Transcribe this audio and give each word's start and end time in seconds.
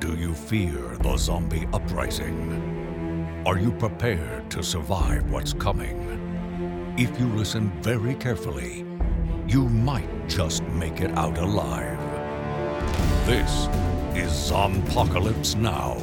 Do 0.00 0.14
you 0.14 0.32
fear 0.32 0.96
the 1.00 1.16
zombie 1.16 1.66
uprising? 1.72 3.42
Are 3.44 3.58
you 3.58 3.72
prepared 3.72 4.48
to 4.52 4.62
survive 4.62 5.28
what's 5.28 5.52
coming? 5.52 6.94
If 6.96 7.18
you 7.18 7.26
listen 7.26 7.72
very 7.82 8.14
carefully, 8.14 8.86
you 9.48 9.68
might 9.68 10.28
just 10.28 10.62
make 10.68 11.00
it 11.00 11.10
out 11.18 11.36
alive. 11.38 11.98
This 13.26 13.66
is 14.14 14.30
Zombpocalypse 14.30 15.56
Now. 15.56 16.00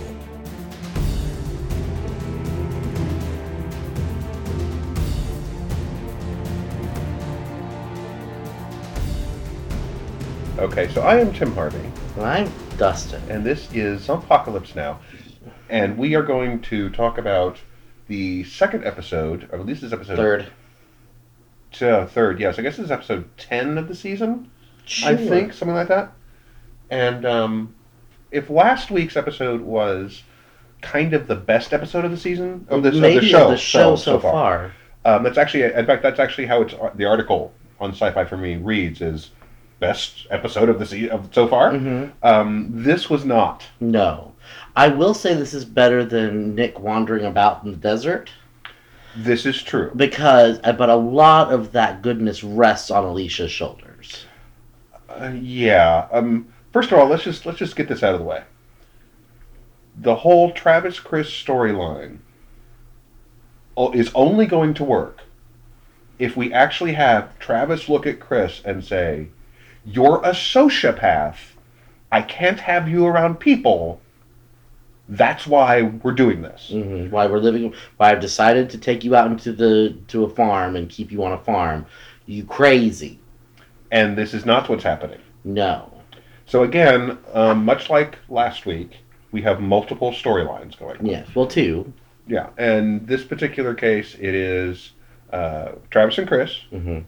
Okay, 10.60 10.90
so 10.90 11.02
I 11.02 11.18
am 11.22 11.32
Tim 11.32 11.54
Harvey, 11.54 11.90
I'm 12.18 12.50
Dustin. 12.78 13.24
and 13.30 13.46
this 13.46 13.70
is 13.74 14.10
Apocalypse 14.10 14.76
Now, 14.76 15.00
and 15.70 15.98
we 15.98 16.16
are 16.16 16.24
going 16.24 16.62
to 16.64 16.90
talk 16.90 17.18
about 17.18 17.60
the 18.08 18.44
second 18.44 18.86
episode, 18.86 19.50
or 19.52 19.60
at 19.60 19.66
least 19.66 19.82
this 19.82 19.94
episode 19.94 20.18
Third. 20.18 20.48
uh, 21.82 22.06
third, 22.06 22.40
yes, 22.40 22.60
I 22.60 22.62
guess 22.62 22.78
this 22.78 22.86
is 22.86 22.92
episode 22.92 23.30
ten 23.38 23.78
of 23.78 23.88
the 23.88 23.96
season, 23.96 24.52
I 25.04 25.16
think, 25.16 25.54
something 25.54 25.76
like 25.76 25.88
that. 25.88 26.12
And 26.90 27.26
um, 27.26 27.76
if 28.32 28.50
last 28.50 28.92
week's 28.92 29.16
episode 29.16 29.62
was 29.62 30.24
kind 30.82 31.14
of 31.14 31.28
the 31.28 31.36
best 31.36 31.74
episode 31.74 32.06
of 32.06 32.12
the 32.12 32.18
season 32.18 32.68
of 32.70 32.84
this 32.84 32.96
of 32.96 33.02
the 33.02 33.22
show, 33.22 33.50
the 33.50 33.58
show 33.58 33.96
so, 33.96 34.14
so 34.14 34.20
far. 34.20 34.74
Um, 35.04 35.24
that's 35.24 35.38
actually, 35.38 35.64
in 35.64 35.86
fact, 35.86 36.04
that's 36.04 36.20
actually 36.20 36.48
how 36.48 36.62
it's 36.62 36.74
the 36.96 37.06
article 37.06 37.54
on 37.80 37.92
SciFi4Me 37.94 38.64
reads 38.64 39.02
is 39.02 39.32
best 39.86 40.26
episode 40.32 40.68
of 40.70 40.80
the 40.80 40.86
season 40.86 41.12
of 41.12 41.30
so 41.32 41.48
far. 41.48 41.72
Mhm. 41.72 42.12
Um, 42.24 42.70
this 42.72 43.10
was 43.10 43.24
not. 43.24 43.64
No. 43.80 44.32
I 44.76 44.88
will 44.90 45.14
say 45.14 45.34
this 45.34 45.54
is 45.54 45.64
better 45.66 46.04
than 46.04 46.56
Nick 46.56 46.80
wandering 46.80 47.26
about 47.26 47.64
in 47.64 47.72
the 47.72 47.78
desert 47.78 48.32
This 49.16 49.46
is 49.46 49.62
true. 49.62 49.92
because, 49.96 50.60
uh, 50.64 50.74
but 50.74 50.90
a 50.90 50.96
lot 50.96 51.52
of 51.54 51.72
that 51.74 52.02
goodness 52.02 52.44
rests 52.44 52.90
on 52.92 53.04
Alicia's 53.06 53.52
shoulders. 53.52 54.26
Uh, 55.10 55.32
yeah. 55.40 56.08
Um, 56.12 56.48
first 56.74 56.92
of 56.92 56.98
all, 57.00 57.08
let's 57.08 57.24
just 57.24 57.46
let's 57.46 57.60
just 57.60 57.76
get 57.76 57.88
this 57.88 58.04
out 58.04 58.14
of 58.16 58.20
the 58.20 58.26
way. 58.26 58.42
The 59.98 60.16
whole 60.16 60.52
Travis 60.52 61.00
Chris 61.00 61.30
storyline 61.30 62.18
is 63.94 64.12
only 64.16 64.46
going 64.46 64.74
to 64.74 64.84
work 64.84 65.22
if 66.20 66.36
we 66.38 66.52
actually 66.54 66.94
have 66.94 67.38
Travis 67.40 67.88
look 67.90 68.06
at 68.08 68.20
Chris 68.20 68.62
and 68.66 68.84
say, 68.84 69.28
"You're 69.86 70.18
a 70.24 70.32
sociopath. 70.32 71.38
I 72.12 72.22
can't 72.22 72.60
have 72.60 72.88
you 72.90 73.06
around 73.06 73.40
people. 73.40 74.02
That's 75.08 75.46
why 75.46 75.82
we're 75.84 76.14
doing 76.14 76.42
this." 76.42 76.70
hmm 76.72 77.10
Why 77.10 77.28
we're 77.28 77.40
living? 77.40 77.74
Why 77.98 78.12
I've 78.12 78.20
decided 78.20 78.70
to 78.72 78.78
take 78.78 79.04
you 79.04 79.16
out 79.16 79.28
into 79.32 79.52
the 79.52 79.96
to 80.10 80.24
a 80.24 80.30
farm 80.30 80.76
and 80.76 80.90
keep 80.90 81.12
you 81.12 81.24
on 81.24 81.32
a 81.32 81.38
farm? 81.40 81.86
You 82.26 82.44
crazy? 82.44 83.20
And 83.92 84.18
this 84.18 84.34
is 84.34 84.46
not 84.46 84.68
what's 84.68 84.84
happening. 84.84 85.20
No. 85.44 85.92
So 86.48 86.64
again, 86.64 87.18
um, 87.34 87.64
much 87.66 87.90
like 87.90 88.18
last 88.30 88.66
week, 88.66 88.98
we 89.32 89.42
have 89.44 89.62
multiple 89.62 90.12
storylines 90.12 90.78
going. 90.78 90.98
on. 91.00 91.06
Yes. 91.06 91.28
Well, 91.36 91.48
two. 91.48 91.94
Yeah, 92.28 92.50
and 92.58 93.08
this 93.08 93.24
particular 93.24 93.76
case, 93.76 94.16
it 94.16 94.34
is 94.34 94.94
uh, 95.32 95.74
Travis 95.92 96.18
and 96.18 96.28
Chris. 96.28 96.62
hmm 96.72 97.00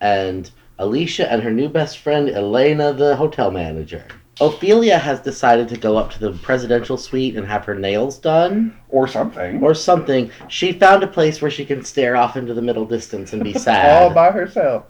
And 0.00 0.50
Alicia 0.78 1.30
and 1.30 1.42
her 1.42 1.50
new 1.52 1.68
best 1.68 1.98
friend 1.98 2.28
Elena, 2.28 2.92
the 2.92 3.16
hotel 3.16 3.50
manager. 3.50 4.04
Ophelia 4.40 4.98
has 4.98 5.20
decided 5.20 5.68
to 5.68 5.76
go 5.76 5.96
up 5.96 6.10
to 6.12 6.18
the 6.18 6.32
presidential 6.32 6.96
suite 6.96 7.36
and 7.36 7.46
have 7.46 7.64
her 7.66 7.74
nails 7.76 8.18
done 8.18 8.76
or 8.88 9.06
something, 9.06 9.62
or 9.62 9.74
something. 9.74 10.30
She 10.48 10.72
found 10.72 11.04
a 11.04 11.06
place 11.06 11.40
where 11.40 11.50
she 11.52 11.64
can 11.64 11.84
stare 11.84 12.16
off 12.16 12.36
into 12.36 12.52
the 12.52 12.62
middle 12.62 12.84
distance 12.84 13.32
and 13.32 13.44
be 13.44 13.52
sad. 13.58 14.02
all 14.02 14.10
by 14.12 14.32
herself, 14.32 14.86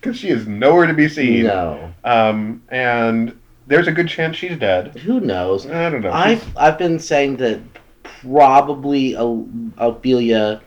because 0.00 0.18
she 0.18 0.30
is 0.30 0.46
nowhere 0.46 0.86
to 0.86 0.94
be 0.94 1.08
seen. 1.08 1.44
no. 1.44 1.92
Um, 2.04 2.62
and 2.70 3.38
there's 3.66 3.86
a 3.86 3.92
good 3.92 4.08
chance 4.08 4.36
she's 4.36 4.56
dead. 4.58 4.96
Who 5.00 5.20
knows? 5.20 5.66
I 5.66 5.90
don't 5.90 6.00
know. 6.00 6.12
I've 6.12 6.56
I've 6.56 6.78
been 6.78 6.98
saying 6.98 7.36
that 7.36 7.60
probably 8.02 9.14
O- 9.16 9.46
Ophelia 9.76 10.62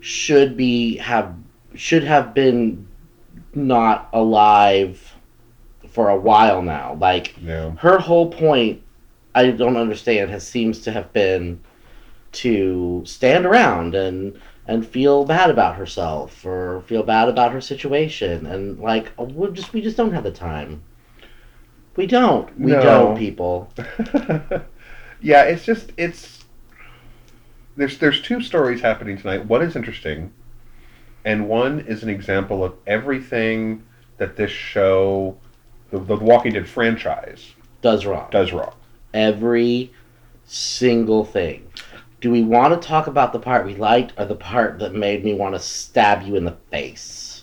should 0.00 0.56
be 0.56 0.98
have 0.98 1.34
should 1.74 2.04
have 2.04 2.32
been 2.34 2.86
not 3.54 4.08
alive 4.12 5.14
for 5.88 6.08
a 6.08 6.16
while 6.16 6.62
now. 6.62 6.94
Like 7.00 7.40
no. 7.40 7.72
her 7.78 7.98
whole 7.98 8.30
point, 8.30 8.82
I 9.34 9.50
don't 9.50 9.76
understand, 9.76 10.30
has 10.30 10.46
seems 10.46 10.80
to 10.80 10.92
have 10.92 11.12
been 11.12 11.60
to 12.32 13.02
stand 13.04 13.44
around 13.44 13.94
and 13.94 14.40
and 14.66 14.86
feel 14.86 15.24
bad 15.24 15.50
about 15.50 15.76
herself 15.76 16.46
or 16.46 16.82
feel 16.86 17.02
bad 17.02 17.28
about 17.28 17.52
her 17.52 17.60
situation 17.60 18.46
and 18.46 18.78
like 18.78 19.12
we 19.18 19.50
just 19.50 19.72
we 19.72 19.80
just 19.82 19.96
don't 19.96 20.12
have 20.12 20.24
the 20.24 20.30
time. 20.32 20.82
We 21.96 22.06
don't. 22.06 22.58
We 22.58 22.72
No. 22.72 22.80
don't, 22.80 23.18
people. 23.18 23.70
yeah, 25.20 25.42
it's 25.42 25.64
just 25.64 25.92
it's 25.98 26.44
there's 27.76 27.98
there's 27.98 28.22
two 28.22 28.40
stories 28.40 28.80
happening 28.80 29.18
tonight. 29.18 29.44
One 29.46 29.62
is 29.62 29.76
interesting, 29.76 30.32
and 31.24 31.48
one 31.48 31.80
is 31.80 32.02
an 32.02 32.08
example 32.08 32.64
of 32.64 32.74
everything 32.86 33.82
that 34.18 34.36
this 34.36 34.50
show, 34.50 35.36
the, 35.90 35.98
the 35.98 36.16
Walking 36.16 36.52
Dead 36.52 36.68
franchise, 36.68 37.52
Does 37.80 38.06
wrong. 38.06 38.28
does 38.30 38.52
wrong. 38.52 38.74
every 39.14 39.92
single 40.44 41.24
thing. 41.24 41.68
Do 42.20 42.30
we 42.30 42.42
want 42.42 42.80
to 42.80 42.86
talk 42.88 43.08
about 43.08 43.32
the 43.32 43.40
part 43.40 43.66
we 43.66 43.74
liked 43.74 44.12
or 44.16 44.24
the 44.26 44.36
part 44.36 44.78
that 44.78 44.94
made 44.94 45.24
me 45.24 45.34
want 45.34 45.54
to 45.54 45.60
stab 45.60 46.22
you 46.22 46.36
in 46.36 46.44
the 46.44 46.56
face? 46.70 47.42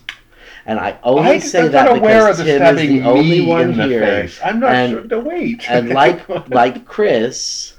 And 0.66 0.80
I 0.80 1.00
only 1.04 1.32
I, 1.32 1.40
say 1.40 1.66
I'm 1.66 1.72
that 1.72 1.94
because 1.94 2.40
of 2.40 2.46
Tim 2.46 2.56
is 2.56 2.62
stabbing 2.62 3.02
the 3.02 3.10
only 3.10 3.42
one 3.42 3.76
the 3.76 3.88
here. 3.88 4.02
face. 4.02 4.40
I'm 4.44 4.60
not 4.60 4.74
and- 4.74 4.92
sure. 4.92 5.04
No, 5.04 5.20
wait. 5.20 5.70
And 5.70 5.90
like 6.02 6.28
like 6.50 6.86
Chris, 6.86 7.74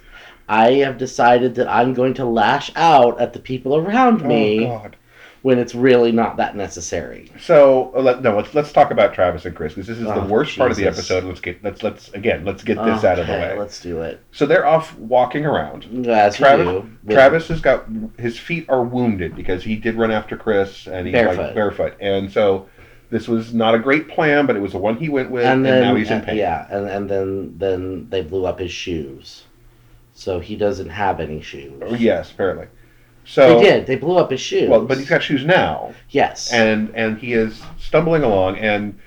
I 0.49 0.73
have 0.73 0.99
decided 0.99 1.55
that 1.55 1.69
I'm 1.69 1.95
going 1.95 2.15
to 2.15 2.25
lash 2.25 2.73
out 2.75 3.21
at 3.21 3.33
the 3.33 3.39
people 3.39 3.77
around 3.77 4.23
oh, 4.23 4.27
me 4.27 4.67
Oh 4.67 4.79
God. 4.81 4.97
When 5.43 5.59
it's 5.59 5.75
really 5.75 6.13
not 6.13 6.37
that 6.37 6.55
necessary. 6.55 7.31
So 7.41 7.93
uh, 7.97 8.01
let, 8.01 8.23
no, 8.23 8.37
let's 8.37 8.55
let's 8.55 8.73
talk 8.73 8.91
about 8.91 9.15
Travis 9.15 9.47
and 9.47 9.57
Chris 9.57 9.73
because 9.75 9.87
this 9.89 9.99
is 9.99 10.05
the 10.05 10.15
Oh, 10.23 10.27
worst 10.27 10.59
part 10.59 10.71
of 10.71 10.77
the 10.77 10.87
episode. 10.87 11.25
Let's 11.25 11.41
get 11.41 11.63
let's 11.65 11.83
let's 11.83 12.09
again 12.11 12.45
let's 12.45 12.63
get 12.63 12.77
this 12.85 13.05
out 13.05 13.19
of 13.19 13.27
the 13.27 13.33
way. 13.33 13.59
Let's 13.59 13.81
do 13.81 14.03
it. 14.03 14.21
So 14.33 14.45
they're 14.47 14.67
off 14.67 14.97
walking 14.99 15.47
around. 15.47 16.07
As 16.09 16.37
Travis- 16.37 16.67
do. 16.67 16.91
Travis 17.15 17.49
has 17.49 17.61
got 17.61 17.87
his 18.19 18.39
feet 18.39 18.67
are 18.69 18.83
wounded 18.85 19.35
because 19.35 19.65
he 19.65 19.77
did 19.77 19.95
run 19.97 20.11
after 20.11 20.37
Chris 20.37 20.87
and 20.87 21.07
he's 21.07 21.15
like 21.15 21.37
Barefoot. 21.37 21.55
barefoot, 21.55 21.97
and 22.01 22.31
so 22.31 22.69
this 23.11 23.27
was 23.27 23.53
not 23.55 23.75
a 23.75 23.79
great 23.79 24.09
plan, 24.09 24.47
but 24.47 24.55
it 24.57 24.61
was 24.61 24.73
the 24.73 24.79
one 24.79 24.97
he 24.97 25.09
went 25.09 25.31
with, 25.31 25.45
and, 25.45 25.59
and 25.59 25.65
then 25.67 25.83
now 25.83 25.95
he's 25.97 26.11
in 26.11 26.19
uh, 26.21 26.25
pain. 26.25 26.37
yeah, 26.37 26.67
and 26.71 26.87
and 26.89 27.09
then 27.11 27.55
then 27.59 28.09
they 28.11 28.21
blew 28.23 28.45
up 28.47 28.61
his 28.61 28.71
shoes, 28.71 29.45
so 30.13 30.39
he 30.39 30.55
doesn't 30.55 30.91
have 30.91 31.19
any 31.19 31.41
shoes. 31.41 31.73
Oh, 31.83 31.95
yes, 31.95 32.31
apparently. 32.31 32.67
So 33.31 33.59
they 33.61 33.63
did. 33.65 33.87
They 33.87 33.95
blew 33.95 34.17
up 34.17 34.33
his 34.33 34.41
shoes. 34.41 34.69
well, 34.69 34.85
but 34.85 34.99
he's 34.99 35.09
got 35.09 35.23
shoes 35.23 35.45
now. 35.45 35.95
yes. 36.11 36.53
and 36.53 36.91
and 36.97 37.17
he 37.17 37.33
is 37.33 37.63
stumbling 37.79 38.25
along 38.25 38.59
and 38.59 38.99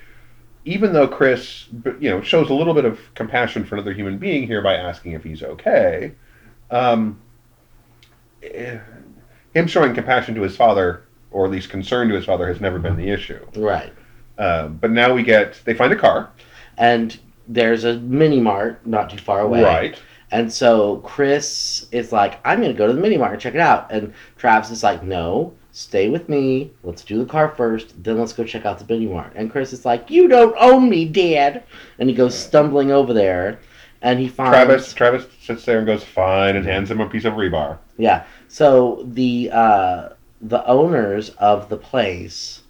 even 0.64 0.94
though 0.94 1.06
chris 1.06 1.66
you 2.00 2.08
know 2.08 2.22
shows 2.22 2.48
a 2.48 2.54
little 2.54 2.72
bit 2.72 2.86
of 2.86 2.98
compassion 3.14 3.64
for 3.66 3.74
another 3.74 3.92
human 3.92 4.16
being 4.16 4.46
here 4.46 4.62
by 4.62 4.74
asking 4.74 5.12
if 5.12 5.22
he's 5.22 5.42
okay 5.42 6.12
um, 6.70 7.20
eh, 8.42 8.78
him 9.52 9.66
showing 9.66 9.94
compassion 9.94 10.34
to 10.34 10.40
his 10.40 10.56
father 10.56 11.02
or 11.30 11.44
at 11.44 11.50
least 11.50 11.68
concern 11.68 12.08
to 12.08 12.14
his 12.14 12.24
father 12.24 12.48
has 12.48 12.60
never 12.62 12.78
been 12.78 12.96
the 12.96 13.10
issue 13.10 13.44
right. 13.56 13.92
um, 14.38 14.76
but 14.78 14.90
now 14.90 15.12
we 15.12 15.22
get 15.22 15.60
they 15.66 15.74
find 15.74 15.92
a 15.92 15.96
car 15.96 16.30
And 16.78 17.18
there's 17.46 17.84
a 17.84 17.98
mini 17.98 18.40
mart 18.40 18.86
not 18.86 19.10
too 19.10 19.18
far 19.18 19.40
away. 19.40 19.62
right 19.62 20.00
And 20.34 20.52
so 20.52 20.96
Chris 21.04 21.86
is 21.92 22.10
like, 22.10 22.40
I'm 22.44 22.60
gonna 22.60 22.74
go 22.74 22.88
to 22.88 22.92
the 22.92 23.00
mini 23.00 23.16
mart 23.16 23.34
and 23.34 23.40
check 23.40 23.54
it 23.54 23.60
out. 23.60 23.86
And 23.92 24.12
Travis 24.36 24.72
is 24.72 24.82
like, 24.82 25.04
No, 25.04 25.54
stay 25.70 26.08
with 26.08 26.28
me. 26.28 26.72
Let's 26.82 27.04
do 27.04 27.18
the 27.18 27.24
car 27.24 27.50
first. 27.50 28.02
Then 28.02 28.18
let's 28.18 28.32
go 28.32 28.42
check 28.42 28.66
out 28.66 28.80
the 28.80 28.92
mini 28.92 29.06
mart. 29.06 29.32
And 29.36 29.48
Chris 29.48 29.72
is 29.72 29.84
like, 29.84 30.10
You 30.10 30.26
don't 30.26 30.56
own 30.58 30.90
me, 30.90 31.04
Dad. 31.04 31.62
And 32.00 32.08
he 32.10 32.16
goes 32.16 32.36
stumbling 32.36 32.90
over 32.90 33.14
there, 33.14 33.60
and 34.02 34.18
he 34.18 34.26
finds 34.26 34.56
travis 34.56 34.92
travis 34.92 35.26
sits 35.40 35.64
there 35.66 35.78
and 35.78 35.86
goes 35.86 36.02
fine 36.02 36.56
and 36.56 36.66
hands 36.66 36.90
him 36.90 37.00
a 37.00 37.08
piece 37.08 37.24
of 37.24 37.34
rebar 37.34 37.78
Yeah. 37.96 38.24
So 38.48 39.06
the 39.06 39.50
uh, 39.52 40.08
the 40.42 40.66
owners 40.66 41.30
of 41.38 41.68
the 41.68 41.76
place 41.76 42.62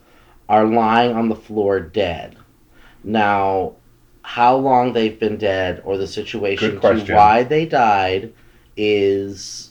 are 0.51 0.67
lying 0.67 1.17
on 1.17 1.31
the 1.31 1.35
floor 1.35 1.81
dead. 1.81 2.37
Now, 3.03 3.77
how 4.27 4.57
long 4.57 4.93
they've 4.95 5.21
been 5.21 5.37
dead 5.37 5.83
or 5.85 5.99
the 5.99 6.07
situation 6.07 6.81
to 6.81 7.15
why 7.15 7.43
they 7.43 7.67
died 7.67 8.33
is 8.75 9.71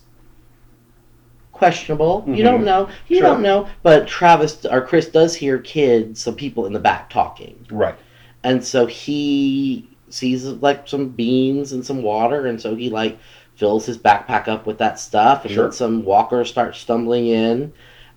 questionable. 1.51 2.23
You 2.27 2.35
Mhm. 2.35 2.43
don't 2.43 2.63
know. 2.63 2.87
You 3.07 3.17
Sure. 3.17 3.27
don't 3.29 3.41
know. 3.41 3.67
But 3.81 4.05
Travis 4.07 4.63
or 4.65 4.81
Chris 4.81 5.07
does 5.07 5.33
hear 5.35 5.57
kids, 5.57 6.21
some 6.21 6.35
people 6.35 6.67
in 6.67 6.73
the 6.73 6.79
back 6.79 7.09
talking. 7.09 7.55
right 7.71 7.95
And 8.43 8.63
so 8.63 8.85
he 8.85 9.87
sees 10.09 10.45
like 10.45 10.87
some 10.87 11.07
beans 11.09 11.71
and 11.71 11.83
some 11.83 12.03
water, 12.03 12.45
and 12.45 12.61
so 12.61 12.75
he 12.75 12.89
like 12.89 13.17
fills 13.55 13.85
his 13.87 13.97
backpack 13.97 14.47
up 14.47 14.67
with 14.67 14.77
that 14.77 14.99
stuff, 14.99 15.45
and 15.45 15.53
Sure. 15.53 15.63
then 15.63 15.71
some 15.71 16.05
walkers 16.05 16.49
start 16.49 16.75
stumbling 16.75 17.27
in, 17.27 17.71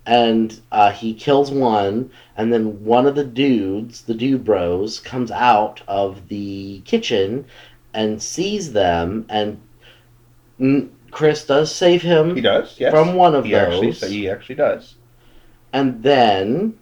and 0.07 0.61
uh, 0.71 0.93
he 0.93 1.13
kills 1.13 1.51
one, 1.51 2.11
and 2.37 2.53
then 2.53 2.85
one 2.85 3.07
of 3.07 3.15
the 3.17 3.25
dudes, 3.25 4.03
the 4.03 4.15
dude 4.15 4.45
bros, 4.45 5.01
comes 5.01 5.31
out 5.31 5.83
of 5.89 6.29
the 6.29 6.81
kitchen 6.85 7.45
and 7.93 8.23
sees 8.23 8.73
them, 8.73 9.27
and 9.29 9.61
mm, 10.61 10.89
Chris 11.11 11.45
does 11.45 11.75
save 11.75 12.03
him 12.03 12.35
He 12.37 12.41
does, 12.43 12.79
yes. 12.79 12.93
from 12.93 13.15
one 13.15 13.35
of 13.35 13.45
he 13.47 13.53
those, 13.53 14.03
Actually, 14.03 14.11
he 14.17 14.29
actually 14.31 14.55
does. 14.57 14.95
and 15.73 16.03
then 16.03 16.79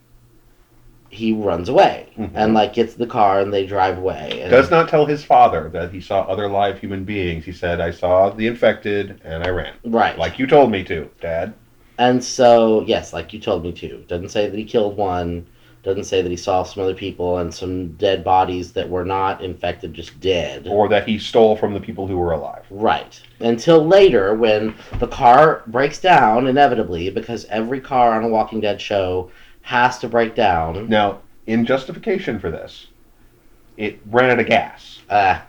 he 1.11 1.32
runs 1.32 1.69
away 1.69 2.09
Mhm. 2.19 2.31
and 2.35 2.55
like 2.55 2.73
gets 2.75 2.94
the 2.94 3.06
car 3.06 3.38
and 3.41 3.53
they 3.55 3.65
drive 3.65 3.99
away. 3.99 4.41
And, 4.43 4.50
Does 4.50 4.69
not 4.71 4.88
tell 4.88 5.06
his 5.06 5.25
father 5.25 5.71
that 5.73 5.93
he 5.93 6.00
saw 6.00 6.23
other 6.23 6.49
live 6.49 6.81
human 6.81 7.05
beings. 7.05 7.44
He 7.44 7.53
said, 7.53 7.81
I 7.81 7.93
saw 7.93 8.31
the 8.31 8.49
infected 8.49 9.21
and 9.25 9.44
I 9.44 9.50
ran. 9.50 9.75
right 9.85 10.19
Like 10.19 10.41
you 10.41 10.47
told 10.49 10.73
me 10.73 10.82
to, 10.85 11.09
Dad. 11.21 11.55
And 11.99 12.23
so, 12.23 12.82
yes, 12.87 13.12
like 13.12 13.32
you 13.32 13.41
told 13.41 13.62
me 13.62 13.73
to. 13.73 14.05
Doesn't 14.08 14.31
say 14.31 14.49
that 14.49 14.56
he 14.56 14.64
killed 14.64 14.96
one. 14.96 15.46
Doesn't 15.82 16.05
say 16.05 16.23
that 16.23 16.31
he 16.31 16.37
saw 16.37 16.62
some 16.62 16.82
other 16.82 16.94
people 16.94 17.38
and 17.38 17.52
some 17.52 17.88
dead 17.96 18.25
bodies 18.25 18.73
that 18.73 18.88
were 18.88 19.05
not 19.05 19.44
infected, 19.44 19.93
just 19.93 20.19
dead. 20.19 20.67
Or 20.67 20.88
that 20.88 21.06
he 21.06 21.19
stole 21.19 21.56
from 21.56 21.75
the 21.75 21.81
people 21.81 22.06
who 22.06 22.17
were 22.17 22.32
alive. 22.32 22.64
Right. 22.70 23.20
Until 23.41 23.87
later, 23.87 24.35
when 24.35 24.75
the 24.99 25.06
car 25.06 25.62
breaks 25.67 26.00
down, 26.00 26.46
inevitably, 26.46 27.11
because 27.11 27.44
every 27.46 27.81
car 27.81 28.14
on 28.14 28.25
a 28.25 28.29
Walking 28.29 28.61
Dead 28.61 28.81
show 28.81 29.31
has 29.61 29.99
to 29.99 30.08
break 30.08 30.35
down. 30.35 30.88
Now, 30.88 31.20
in 31.47 31.67
justification 31.67 32.40
for 32.40 32.50
this, 32.50 32.87
it 33.76 34.00
ran 34.06 34.31
out 34.31 34.40
of 34.40 34.47
gas. 34.47 35.02
Uh, 35.11 35.40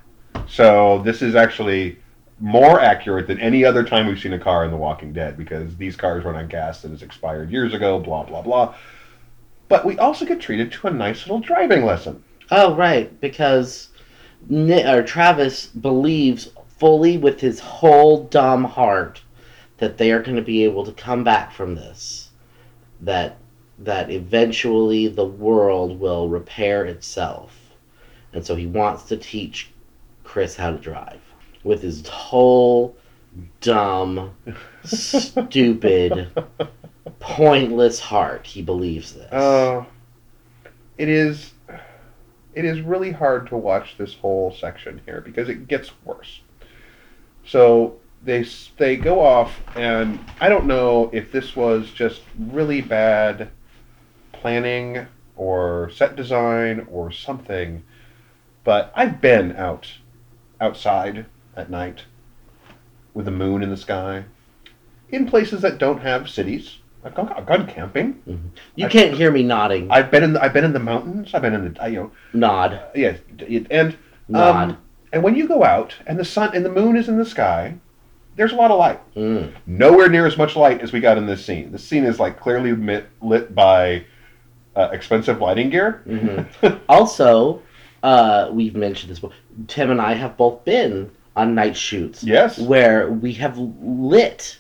So 0.47 1.01
this 1.03 1.21
is 1.21 1.35
actually 1.35 1.97
more 2.39 2.81
accurate 2.81 3.27
than 3.27 3.39
any 3.39 3.63
other 3.63 3.83
time 3.83 4.07
we've 4.07 4.19
seen 4.19 4.33
a 4.33 4.39
car 4.39 4.65
in 4.65 4.71
The 4.71 4.77
Walking 4.77 5.13
Dead 5.13 5.37
because 5.37 5.75
these 5.77 5.95
cars 5.95 6.25
run 6.25 6.35
on 6.35 6.47
gas 6.47 6.81
that 6.81 6.91
has 6.91 7.01
expired 7.01 7.49
years 7.49 7.73
ago, 7.73 7.99
blah, 7.99 8.23
blah, 8.23 8.41
blah. 8.41 8.75
But 9.67 9.85
we 9.85 9.97
also 9.97 10.25
get 10.25 10.41
treated 10.41 10.71
to 10.73 10.87
a 10.87 10.91
nice 10.91 11.25
little 11.25 11.39
driving 11.39 11.85
lesson. 11.85 12.23
oh, 12.51 12.75
right. 12.75 13.19
Because 13.21 13.89
Ni- 14.49 14.85
or 14.85 15.01
Travis 15.01 15.67
believes 15.67 16.51
fully 16.77 17.17
with 17.17 17.39
his 17.39 17.59
whole 17.59 18.25
dumb 18.25 18.65
heart 18.65 19.21
that 19.77 19.97
they 19.97 20.11
are 20.11 20.21
going 20.21 20.35
to 20.35 20.41
be 20.41 20.63
able 20.63 20.85
to 20.85 20.91
come 20.91 21.23
back 21.23 21.53
from 21.53 21.75
this. 21.75 22.29
That 23.01 23.37
that 23.79 24.09
eventually 24.09 25.07
the 25.07 25.25
world 25.25 25.99
will 25.99 26.29
repair 26.29 26.85
itself. 26.85 27.57
And 28.31 28.45
so 28.45 28.55
he 28.55 28.65
wants 28.65 29.03
to 29.03 29.17
teach 29.17 29.69
Chris 30.23 30.55
how 30.55 30.71
to 30.71 30.77
drive 30.77 31.19
with 31.65 31.81
his 31.81 32.07
whole 32.07 32.95
dumb, 33.59 34.33
stupid, 34.85 36.29
pointless 37.19 37.99
heart. 37.99 38.47
He 38.47 38.61
believes 38.61 39.13
this. 39.13 39.33
Uh, 39.33 39.83
it 40.97 41.09
is 41.09 41.53
it 42.53 42.63
is 42.63 42.79
really 42.79 43.11
hard 43.11 43.47
to 43.47 43.57
watch 43.57 43.97
this 43.97 44.13
whole 44.13 44.55
section 44.57 45.01
here 45.05 45.19
because 45.19 45.49
it 45.49 45.67
gets 45.67 45.91
worse. 46.05 46.41
So 47.45 47.97
they 48.23 48.45
they 48.77 48.95
go 48.95 49.19
off 49.19 49.59
and 49.75 50.19
I 50.39 50.47
don't 50.47 50.67
know 50.67 51.09
if 51.11 51.31
this 51.31 51.55
was 51.55 51.89
just 51.91 52.21
really 52.39 52.81
bad 52.81 53.49
planning 54.31 55.07
or 55.35 55.89
set 55.93 56.15
design 56.15 56.87
or 56.91 57.11
something, 57.11 57.83
but 58.63 58.93
I've 58.95 59.19
been 59.19 59.55
out 59.55 59.87
outside 60.61 61.25
at 61.55 61.69
night 61.69 62.03
with 63.13 63.25
the 63.25 63.31
moon 63.31 63.63
in 63.63 63.69
the 63.69 63.77
sky 63.77 64.23
in 65.09 65.25
places 65.27 65.61
that 65.61 65.77
don't 65.77 65.99
have 66.01 66.29
cities. 66.29 66.77
I've 67.03 67.13
gone, 67.13 67.31
I've 67.37 67.45
gone 67.45 67.67
camping. 67.67 68.21
you 68.75 68.85
I- 68.87 68.89
can't 68.89 69.13
hear 69.13 69.31
me 69.31 69.43
nodding. 69.43 69.89
I've 69.91 70.09
been 70.09 70.23
in 70.23 70.33
the, 70.33 70.43
I've 70.43 70.53
been 70.53 70.65
in 70.65 70.73
the 70.73 70.79
mountains. 70.79 71.33
I've 71.33 71.41
been 71.43 71.53
in 71.53 71.73
the 71.73 71.81
I- 71.83 71.87
you 71.87 71.99
know 71.99 72.11
Nod. 72.33 72.79
yes 72.95 73.19
it- 73.39 73.67
and 73.69 73.95
Nod. 74.27 74.69
um, 74.71 74.77
and 75.13 75.23
when 75.23 75.35
you 75.35 75.47
go 75.47 75.63
out 75.63 75.93
and 76.07 76.17
the 76.19 76.25
sun 76.25 76.51
and 76.55 76.65
the 76.65 76.71
moon 76.71 76.95
is 76.97 77.07
in 77.07 77.17
the 77.17 77.25
sky, 77.25 77.75
there's 78.35 78.51
a 78.51 78.55
lot 78.55 78.71
of 78.71 78.79
light. 78.79 78.99
Mm. 79.15 79.53
Nowhere 79.67 80.09
near 80.09 80.25
as 80.25 80.35
much 80.37 80.55
light 80.55 80.81
as 80.81 80.91
we 80.91 80.99
got 80.99 81.17
in 81.17 81.25
this 81.27 81.45
scene. 81.45 81.71
This 81.71 81.83
scene 81.85 82.03
is 82.03 82.19
like 82.19 82.39
clearly 82.39 82.73
lit, 82.73 83.07
lit 83.21 83.53
by 83.55 84.03
uh, 84.75 84.89
expensive 84.91 85.39
lighting 85.39 85.69
gear. 85.69 86.01
Mhm. 86.07 86.79
Also, 86.89 87.61
uh, 88.03 88.49
we've 88.51 88.75
mentioned 88.75 89.11
this. 89.11 89.19
before. 89.19 89.37
Tim 89.67 89.89
and 89.91 90.01
I 90.01 90.13
have 90.15 90.35
both 90.35 90.65
been 90.65 91.11
on 91.35 91.53
night 91.55 91.75
shoots 91.75 92.23
yes. 92.23 92.57
where 92.57 93.11
we 93.11 93.33
have 93.33 93.57
lit 93.57 94.57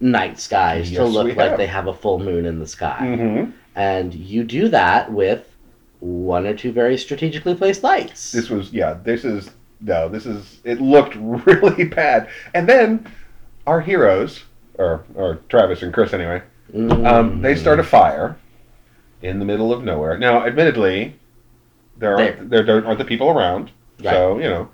night 0.00 0.38
skies 0.38 0.90
to 0.92 1.04
look 1.04 1.34
like 1.36 1.56
they 1.56 1.66
have 1.66 1.86
a 1.88 1.94
full 1.94 2.18
moon 2.18 2.46
in 2.46 2.58
the 2.58 2.66
sky. 2.66 3.16
hmm 3.16 3.50
And 3.74 4.14
you 4.14 4.44
do 4.44 4.68
that 4.68 5.10
with 5.12 5.52
one 6.00 6.46
or 6.46 6.54
two 6.54 6.72
very 6.72 6.96
strategically 6.98 7.54
placed 7.54 7.82
lights. 7.82 8.30
This 8.32 8.50
was 8.50 8.72
yeah. 8.72 8.98
This 9.02 9.24
is 9.24 9.50
no. 9.80 10.08
This 10.08 10.26
is 10.26 10.60
it 10.64 10.80
looked 10.80 11.14
really 11.20 11.84
bad. 11.84 12.28
And 12.54 12.68
then 12.68 13.10
our 13.66 13.80
heroes, 13.80 14.44
or 14.74 15.04
or 15.14 15.36
Travis 15.48 15.82
and 15.82 15.92
Chris 15.92 16.12
anyway, 16.12 16.42
um, 16.74 17.40
they 17.42 17.54
Mm. 17.54 17.58
start 17.58 17.80
a 17.80 17.84
fire 17.84 18.36
in 19.22 19.38
the 19.38 19.44
middle 19.44 19.72
of 19.72 19.82
nowhere. 19.82 20.18
Now, 20.18 20.46
admittedly, 20.46 21.16
there 21.96 22.16
aren't 22.16 22.50
there 22.50 22.62
don't, 22.62 22.84
aren't 22.84 22.98
the 22.98 23.04
people 23.04 23.30
around, 23.30 23.70
so 24.02 24.38
you 24.38 24.48
know. 24.48 24.68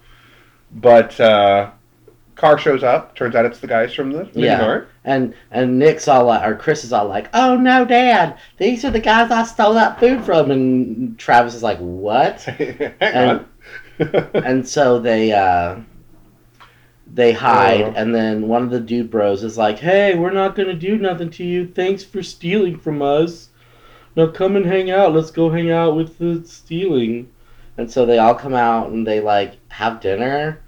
But 0.75 1.19
uh, 1.21 1.71
car 2.37 2.59
shows 2.59 2.83
up. 2.83 3.15
Turns 3.15 3.35
out 3.35 3.45
it's 3.45 3.61
the 3.61 3.67
guys 3.67 3.95
from 3.95 4.13
the 4.13 4.29
Yeah. 4.35 4.57
mini 4.57 4.63
mart. 4.69 4.89
And 5.05 5.35
and 5.51 5.79
Nick's 5.79 6.09
all 6.09 6.25
like, 6.27 6.47
or 6.49 6.55
Chris 6.55 6.85
is 6.85 6.93
all 6.93 7.09
like, 7.09 7.29
"Oh 7.35 7.57
no, 7.57 7.85
Dad! 7.85 8.37
These 8.59 8.85
are 8.85 8.91
the 8.91 9.01
guys 9.01 9.31
I 9.31 9.43
stole 9.45 9.75
that 9.75 9.99
food 10.01 10.25
from." 10.25 10.51
And 10.51 11.19
Travis 11.19 11.55
is 11.55 11.63
like, 11.63 11.79
"What?" 11.79 12.47
And- 13.01 13.45
and 14.35 14.67
so 14.67 14.99
they 14.99 15.33
uh 15.33 15.77
they 17.15 17.33
hide 17.33 17.83
Uh. 17.83 17.93
and 17.95 18.15
then 18.15 18.49
one 18.49 18.63
of 18.63 18.71
the 18.71 18.81
dude 18.81 19.11
bros 19.11 19.45
is 19.45 19.59
like 19.59 19.79
hey 19.79 20.15
we're 20.15 20.33
not 20.33 20.57
gonna 20.57 20.75
do 20.75 20.97
nothing 20.97 21.31
to 21.31 21.45
you 21.45 21.67
thanks 21.67 22.03
for 22.03 22.23
stealing 22.23 22.79
from 22.79 23.03
us 23.03 23.51
now 24.17 24.27
come 24.27 24.57
and 24.57 24.65
hang 24.67 24.91
out 24.91 25.13
let's 25.15 25.31
go 25.31 25.51
hang 25.51 25.71
out 25.71 25.95
with 25.95 26.19
the 26.19 26.43
stealing 26.47 27.29
and 27.77 27.89
so 27.91 28.07
they 28.07 28.19
all 28.19 28.35
come 28.35 28.55
out 28.55 28.91
and 28.91 29.07
they 29.07 29.21
like 29.21 29.57
have 29.69 30.01
dinner 30.01 30.59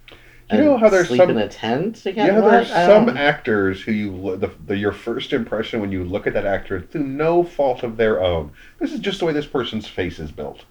You 0.58 0.64
know 0.64 0.76
how 0.78 0.88
there's 0.88 1.08
sleep 1.08 1.20
some- 1.20 1.30
in 1.30 1.38
a 1.38 1.48
tent 1.48 1.96
together 1.96 2.32
yeah, 2.40 2.40
there's 2.40 2.68
some 2.68 3.08
actors 3.10 3.80
who 3.82 3.92
you 3.92 4.36
the, 4.36 4.50
the 4.66 4.76
your 4.76 4.92
first 4.92 5.32
impression 5.32 5.80
when 5.80 5.90
you 5.92 6.04
look 6.04 6.26
at 6.26 6.34
that 6.34 6.46
actor 6.46 6.80
through 6.80 7.04
no 7.04 7.42
fault 7.44 7.82
of 7.82 7.96
their 7.96 8.22
own. 8.22 8.50
This 8.78 8.92
is 8.92 9.00
just 9.00 9.18
the 9.20 9.26
way 9.26 9.32
this 9.32 9.46
person's 9.46 9.86
face 9.86 10.18
is 10.18 10.30
built, 10.32 10.64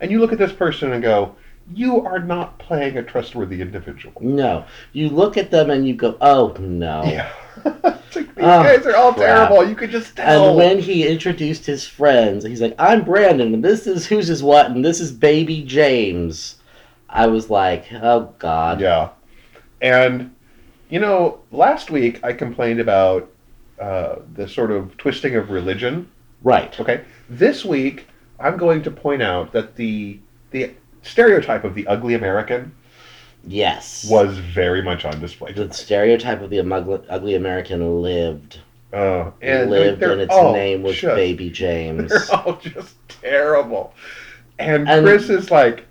and 0.00 0.10
you 0.10 0.18
look 0.20 0.32
at 0.32 0.38
this 0.38 0.52
person 0.52 0.92
and 0.92 1.02
go, 1.02 1.34
"You 1.74 2.04
are 2.04 2.18
not 2.20 2.58
playing 2.58 2.96
a 2.98 3.02
trustworthy 3.02 3.60
individual." 3.60 4.14
no 4.20 4.64
you 4.92 5.08
look 5.08 5.36
at 5.36 5.50
them 5.50 5.70
and 5.70 5.86
you 5.86 5.94
go 5.94 6.16
oh 6.20 6.54
no 6.58 7.02
Yeah. 7.06 7.30
Like, 7.64 8.04
these 8.14 8.26
Oh, 8.38 8.62
guys 8.64 8.86
are 8.86 8.96
all 8.96 9.12
crap. 9.12 9.48
terrible. 9.48 9.68
You 9.68 9.74
could 9.76 9.90
just 9.90 10.16
tell. 10.16 10.48
And 10.48 10.56
when 10.56 10.78
he 10.78 11.06
introduced 11.06 11.64
his 11.66 11.86
friends, 11.86 12.44
he's 12.44 12.60
like, 12.62 12.74
I'm 12.78 13.04
Brandon, 13.04 13.54
and 13.54 13.62
this 13.64 13.86
is 13.86 14.06
who's 14.06 14.30
is 14.30 14.42
what, 14.42 14.70
and 14.70 14.84
this 14.84 14.98
is 15.00 15.12
baby 15.12 15.62
James. 15.62 16.56
I 17.10 17.26
was 17.26 17.50
like, 17.50 17.86
oh 17.92 18.32
God. 18.38 18.80
yeah. 18.80 19.10
And, 19.82 20.34
you 20.88 21.00
know, 21.00 21.40
last 21.50 21.90
week 21.90 22.20
I 22.22 22.32
complained 22.32 22.80
about 22.80 23.30
uh, 23.80 24.16
the 24.34 24.46
sort 24.48 24.70
of 24.70 24.96
twisting 24.96 25.34
of 25.36 25.50
religion. 25.50 26.08
Right. 26.42 26.78
Okay. 26.78 27.02
This 27.28 27.64
week 27.64 28.06
I'm 28.38 28.56
going 28.56 28.82
to 28.84 28.90
point 28.90 29.22
out 29.22 29.52
that 29.52 29.76
the 29.76 30.18
the 30.50 30.72
stereotype 31.02 31.64
of 31.64 31.74
the 31.74 31.86
ugly 31.86 32.14
American 32.14 32.74
Yes. 33.46 34.06
was 34.10 34.36
very 34.38 34.82
much 34.82 35.04
on 35.06 35.18
display. 35.20 35.52
the 35.52 35.72
stereotype 35.72 36.42
of 36.42 36.50
the 36.50 36.58
ugly, 36.60 37.34
American 37.34 38.02
lived. 38.02 38.58
Uh, 38.92 39.30
and 39.40 39.70
lived, 39.70 40.02
and 40.02 40.20
its 40.20 40.34
name 40.34 40.82
was 40.82 40.96
just- 40.96 41.14
Baby 41.14 41.48
James. 41.48 42.10
They're 42.28 42.36
all 42.40 42.56
just 42.56 42.96
terrible. 43.08 43.94
And, 44.58 44.88
And- 44.88 45.06
Chris 45.06 45.30
is 45.30 45.50
like, 45.50 45.86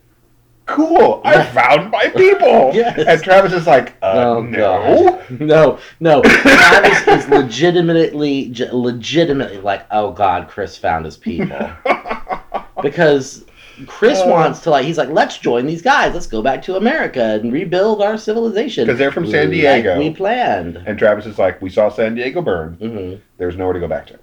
cool, 0.70 1.22
I 1.26 1.44
found 1.46 1.92
my 1.92 2.08
people. 2.10 2.72
Yes. 2.80 3.00
And 3.08 3.24
Travis 3.24 3.54
is 3.54 3.66
like, 3.68 3.96
uh, 4.02 4.14
Oh 4.38 4.42
no. 4.42 5.24
God! 5.30 5.40
No, 5.42 5.80
no. 6.00 6.22
Travis 6.22 7.08
is 7.08 7.28
legitimately, 7.30 8.54
legitimately 8.72 9.58
like, 9.60 9.86
oh 9.92 10.12
God, 10.12 10.48
Chris 10.48 10.78
found 10.78 11.06
his 11.06 11.18
people 11.18 11.70
because 12.82 13.46
Chris 13.88 14.20
Uh. 14.20 14.28
wants 14.28 14.60
to 14.62 14.70
like. 14.70 14.86
He's 14.86 14.98
like, 14.98 15.10
let's 15.10 15.38
join 15.38 15.66
these 15.66 15.82
guys. 15.82 16.14
Let's 16.14 16.28
go 16.28 16.42
back 16.42 16.62
to 16.64 16.76
America 16.76 17.40
and 17.42 17.52
rebuild 17.52 18.02
our 18.02 18.18
civilization 18.18 18.86
because 18.86 19.00
they're 19.00 19.12
from 19.12 19.26
San 19.26 19.46
like 19.46 19.52
Diego. 19.52 19.98
we 19.98 20.10
planned. 20.12 20.78
And 20.86 20.98
Travis 21.00 21.26
is 21.26 21.38
like, 21.40 21.62
we 21.62 21.70
saw 21.70 21.90
San 21.90 22.16
Diego 22.16 22.42
burn. 22.42 22.74
hmm 22.76 23.16
There's 23.38 23.56
nowhere 23.56 23.74
to 23.74 23.80
go 23.80 23.88
back 23.88 24.08
to. 24.08 24.20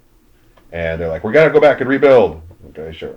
And 0.71 0.99
they're 1.01 1.07
like, 1.09 1.23
we 1.23 1.33
gotta 1.33 1.51
go 1.51 1.59
back 1.61 1.81
and 1.81 1.89
rebuild. 1.89 2.41
Okay, 2.69 2.95
sure. 2.95 3.15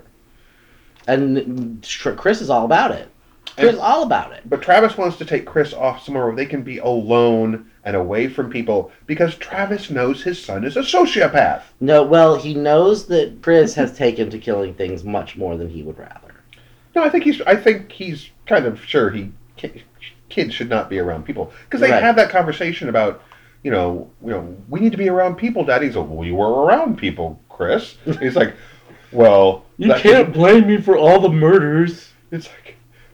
And 1.07 1.85
Chris 2.17 2.41
is 2.41 2.49
all 2.49 2.65
about 2.65 2.91
it. 2.91 3.09
Chris 3.57 3.77
all 3.77 4.03
about 4.03 4.33
it. 4.33 4.41
But 4.49 4.61
Travis 4.61 4.97
wants 4.97 5.17
to 5.17 5.25
take 5.25 5.45
Chris 5.45 5.73
off 5.73 6.03
somewhere 6.03 6.25
where 6.27 6.35
they 6.35 6.45
can 6.45 6.61
be 6.63 6.77
alone 6.79 7.69
and 7.83 7.95
away 7.95 8.27
from 8.27 8.49
people 8.49 8.91
because 9.07 9.35
Travis 9.35 9.89
knows 9.89 10.21
his 10.23 10.43
son 10.43 10.63
is 10.63 10.77
a 10.77 10.81
sociopath. 10.81 11.63
No, 11.79 12.03
well, 12.03 12.35
he 12.35 12.53
knows 12.53 13.07
that 13.07 13.41
Chris 13.41 13.73
has 13.75 13.95
taken 13.97 14.29
to 14.29 14.37
killing 14.39 14.73
things 14.73 15.03
much 15.03 15.35
more 15.35 15.57
than 15.57 15.69
he 15.69 15.83
would 15.83 15.97
rather. 15.97 16.35
No, 16.95 17.03
I 17.03 17.09
think 17.09 17.23
he's. 17.23 17.41
I 17.41 17.55
think 17.55 17.91
he's 17.91 18.29
kind 18.45 18.65
of 18.65 18.83
sure 18.83 19.09
he 19.09 19.31
kids 20.29 20.53
should 20.53 20.69
not 20.69 20.89
be 20.89 20.99
around 20.99 21.25
people 21.25 21.51
because 21.65 21.81
they 21.81 21.91
Right. 21.91 22.01
have 22.01 22.15
that 22.15 22.29
conversation 22.29 22.89
about, 22.89 23.21
you 23.63 23.71
know, 23.71 24.09
you 24.23 24.31
know, 24.31 24.55
we 24.69 24.79
need 24.79 24.91
to 24.91 24.97
be 24.97 25.09
around 25.09 25.35
people. 25.35 25.63
Daddy's 25.65 25.95
like, 25.95 26.07
well, 26.09 26.25
you 26.25 26.35
were 26.35 26.63
around 26.65 26.97
people, 26.97 27.39
Chris. 27.49 27.95
He's 28.19 28.35
like, 28.35 28.55
well, 29.11 29.65
you 29.77 29.93
can't 29.95 30.33
blame 30.39 30.67
me 30.67 30.77
for 30.77 30.97
all 30.97 31.19
the 31.19 31.29
murders. 31.29 32.11
It's 32.31 32.47
like 32.47 32.60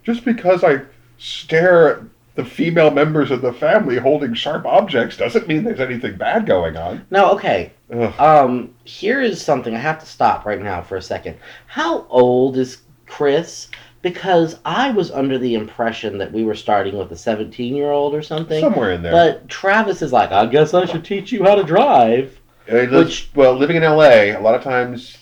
just 0.07 0.23
because 0.23 0.63
I 0.63 0.79
stare 1.19 1.89
at 1.97 1.99
the 2.35 2.45
female 2.45 2.91
members 2.91 3.29
of 3.29 3.41
the 3.41 3.51
family 3.51 3.97
holding 3.97 4.33
sharp 4.33 4.65
objects 4.65 5.17
doesn't 5.17 5.49
mean 5.49 5.65
there's 5.65 5.81
anything 5.81 6.15
bad 6.15 6.45
going 6.45 6.77
on. 6.77 7.05
No, 7.11 7.31
okay. 7.31 7.73
Ugh. 7.93 8.13
Um, 8.19 8.73
here 8.85 9.19
is 9.21 9.41
something 9.41 9.75
I 9.75 9.79
have 9.79 9.99
to 9.99 10.05
stop 10.05 10.45
right 10.45 10.61
now 10.61 10.81
for 10.81 10.95
a 10.95 11.01
second. 11.01 11.35
How 11.65 12.05
old 12.09 12.55
is 12.57 12.83
Chris? 13.05 13.67
Because 14.01 14.59
I 14.63 14.91
was 14.91 15.11
under 15.11 15.37
the 15.37 15.55
impression 15.55 16.17
that 16.19 16.31
we 16.31 16.45
were 16.45 16.55
starting 16.55 16.97
with 16.97 17.11
a 17.11 17.17
17 17.17 17.75
year 17.75 17.91
old 17.91 18.15
or 18.15 18.21
something. 18.21 18.61
Somewhere 18.61 18.93
in 18.93 19.01
there. 19.01 19.11
But 19.11 19.49
Travis 19.49 20.01
is 20.01 20.13
like, 20.13 20.31
I 20.31 20.45
guess 20.45 20.73
I 20.73 20.85
should 20.85 21.03
teach 21.03 21.33
you 21.33 21.43
how 21.43 21.55
to 21.55 21.63
drive. 21.63 22.39
Lives- 22.71 22.91
which- 22.93 23.29
well, 23.35 23.55
living 23.55 23.75
in 23.75 23.83
LA, 23.83 24.37
a 24.37 24.39
lot 24.39 24.55
of 24.55 24.63
times 24.63 25.17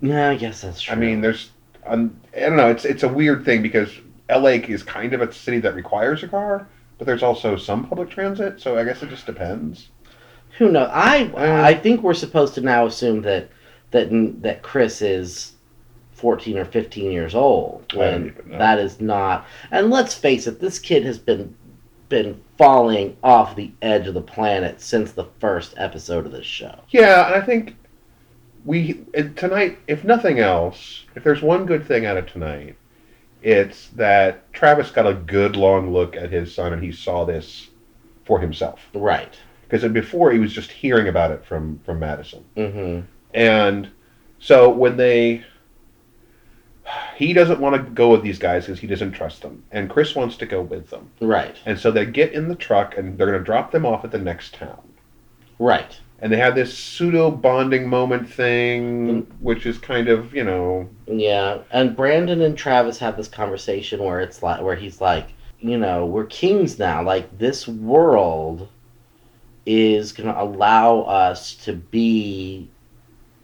Yeah, 0.00 0.30
I 0.30 0.36
guess 0.36 0.60
that's 0.60 0.80
true. 0.82 0.94
I 0.94 0.96
mean, 0.96 1.22
there's, 1.22 1.50
um, 1.86 2.16
I 2.36 2.40
don't 2.40 2.56
know. 2.56 2.70
It's 2.70 2.84
it's 2.84 3.02
a 3.02 3.08
weird 3.08 3.44
thing 3.44 3.62
because 3.62 3.90
LA 4.30 4.58
is 4.68 4.82
kind 4.82 5.12
of 5.14 5.22
a 5.22 5.32
city 5.32 5.58
that 5.60 5.74
requires 5.74 6.22
a 6.22 6.28
car, 6.28 6.68
but 6.98 7.06
there's 7.06 7.22
also 7.22 7.56
some 7.56 7.86
public 7.88 8.10
transit. 8.10 8.60
So 8.60 8.78
I 8.78 8.84
guess 8.84 9.02
it 9.02 9.08
just 9.08 9.26
depends. 9.26 9.88
who 10.58 10.70
knows? 10.70 10.90
I 10.92 11.24
Uh, 11.34 11.62
I 11.62 11.74
think 11.74 12.02
we're 12.02 12.14
supposed 12.14 12.54
to 12.54 12.60
now 12.60 12.86
assume 12.86 13.22
that 13.22 13.48
that 13.90 14.08
that 14.42 14.62
Chris 14.62 15.02
is 15.02 15.52
14 16.12 16.58
or 16.58 16.64
15 16.64 17.12
years 17.12 17.34
old 17.34 17.92
when 17.94 18.34
that 18.58 18.78
is 18.78 19.00
not. 19.00 19.46
And 19.70 19.88
let's 19.90 20.14
face 20.14 20.46
it, 20.46 20.60
this 20.60 20.78
kid 20.78 21.04
has 21.04 21.18
been 21.18 21.54
been 22.08 22.40
falling 22.56 23.16
off 23.22 23.54
the 23.54 23.70
edge 23.82 24.06
of 24.06 24.14
the 24.14 24.22
planet 24.22 24.80
since 24.80 25.12
the 25.12 25.26
first 25.38 25.74
episode 25.76 26.26
of 26.26 26.32
this 26.32 26.46
show. 26.46 26.74
Yeah, 26.90 27.26
and 27.26 27.34
I 27.34 27.40
think 27.44 27.76
we 28.64 29.04
tonight, 29.36 29.78
if 29.86 30.04
nothing 30.04 30.40
else, 30.40 31.04
if 31.14 31.22
there's 31.22 31.42
one 31.42 31.66
good 31.66 31.86
thing 31.86 32.04
out 32.04 32.16
of 32.16 32.26
tonight, 32.26 32.76
it's 33.42 33.88
that 33.88 34.52
Travis 34.52 34.90
got 34.90 35.06
a 35.06 35.14
good 35.14 35.56
long 35.56 35.92
look 35.92 36.16
at 36.16 36.30
his 36.30 36.54
son 36.54 36.72
and 36.72 36.82
he 36.82 36.92
saw 36.92 37.24
this 37.24 37.68
for 38.24 38.40
himself. 38.40 38.80
Right. 38.94 39.34
Because 39.68 39.90
before 39.92 40.32
he 40.32 40.38
was 40.38 40.52
just 40.52 40.72
hearing 40.72 41.08
about 41.08 41.30
it 41.30 41.44
from 41.44 41.80
from 41.84 41.98
Madison. 41.98 42.44
Mm-hmm. 42.56 43.06
And 43.34 43.88
so 44.38 44.70
when 44.70 44.96
they 44.96 45.44
he 47.16 47.32
doesn't 47.32 47.60
want 47.60 47.76
to 47.76 47.90
go 47.90 48.10
with 48.10 48.22
these 48.22 48.38
guys 48.38 48.64
because 48.64 48.80
he 48.80 48.86
doesn't 48.86 49.12
trust 49.12 49.42
them, 49.42 49.62
and 49.70 49.90
Chris 49.90 50.14
wants 50.14 50.36
to 50.36 50.46
go 50.46 50.62
with 50.62 50.88
them. 50.88 51.10
Right. 51.20 51.56
And 51.66 51.78
so 51.78 51.90
they 51.90 52.06
get 52.06 52.32
in 52.32 52.48
the 52.48 52.54
truck 52.54 52.96
and 52.96 53.18
they're 53.18 53.26
going 53.26 53.38
to 53.38 53.44
drop 53.44 53.72
them 53.72 53.84
off 53.84 54.04
at 54.04 54.10
the 54.10 54.18
next 54.18 54.54
town. 54.54 54.80
Right. 55.58 56.00
And 56.20 56.32
they 56.32 56.36
have 56.36 56.56
this 56.56 56.76
pseudo 56.76 57.30
bonding 57.30 57.88
moment 57.88 58.28
thing, 58.28 59.22
mm. 59.22 59.26
which 59.40 59.66
is 59.66 59.78
kind 59.78 60.08
of 60.08 60.34
you 60.34 60.44
know 60.44 60.88
Yeah, 61.06 61.58
and 61.70 61.96
Brandon 61.96 62.42
and 62.42 62.56
Travis 62.56 62.98
have 62.98 63.16
this 63.16 63.28
conversation 63.28 64.02
where 64.02 64.20
it's 64.20 64.42
like 64.42 64.62
where 64.62 64.76
he's 64.76 65.00
like, 65.00 65.28
you 65.60 65.78
know, 65.78 66.06
we're 66.06 66.26
kings 66.26 66.78
now. 66.78 67.02
Like 67.02 67.38
this 67.38 67.68
world 67.68 68.68
is 69.66 70.12
going 70.12 70.28
to 70.28 70.40
allow 70.40 71.02
us 71.02 71.54
to 71.54 71.74
be 71.74 72.68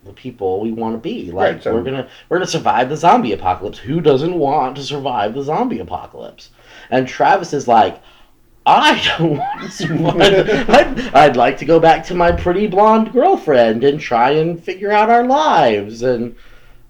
the 0.05 0.13
people 0.13 0.61
we 0.61 0.73
want 0.73 0.95
to 0.95 0.99
be. 0.99 1.31
Like 1.31 1.55
Right, 1.55 1.63
so- 1.63 1.75
we're 1.75 1.85
to 1.85 2.09
we're 2.29 2.39
going 2.39 2.47
to 2.47 2.53
survive 2.53 2.89
the 2.89 2.97
zombie 2.97 3.33
apocalypse. 3.33 3.79
Who 3.79 4.01
doesn't 4.01 4.35
want 4.35 4.77
to 4.77 4.83
survive 4.83 5.35
the 5.35 5.43
zombie 5.43 5.81
apocalypse? 5.81 6.51
And 6.91 7.09
Travis 7.09 7.53
is 7.53 7.69
like 7.69 8.01
I 8.67 9.17
don't 9.19 10.01
want 10.03 10.21
to. 10.23 10.65
I'd, 10.69 11.15
I'd 11.15 11.37
like 11.37 11.59
to 11.59 11.65
go 11.65 11.79
back 11.79 12.05
to 12.07 12.15
my 12.15 12.33
pretty 12.33 12.67
blonde 12.67 13.13
girlfriend 13.13 13.85
and 13.85 14.01
try 14.01 14.31
and 14.31 14.63
figure 14.63 14.91
out 14.91 15.11
our 15.11 15.27
lives. 15.27 16.03
And 16.03 16.35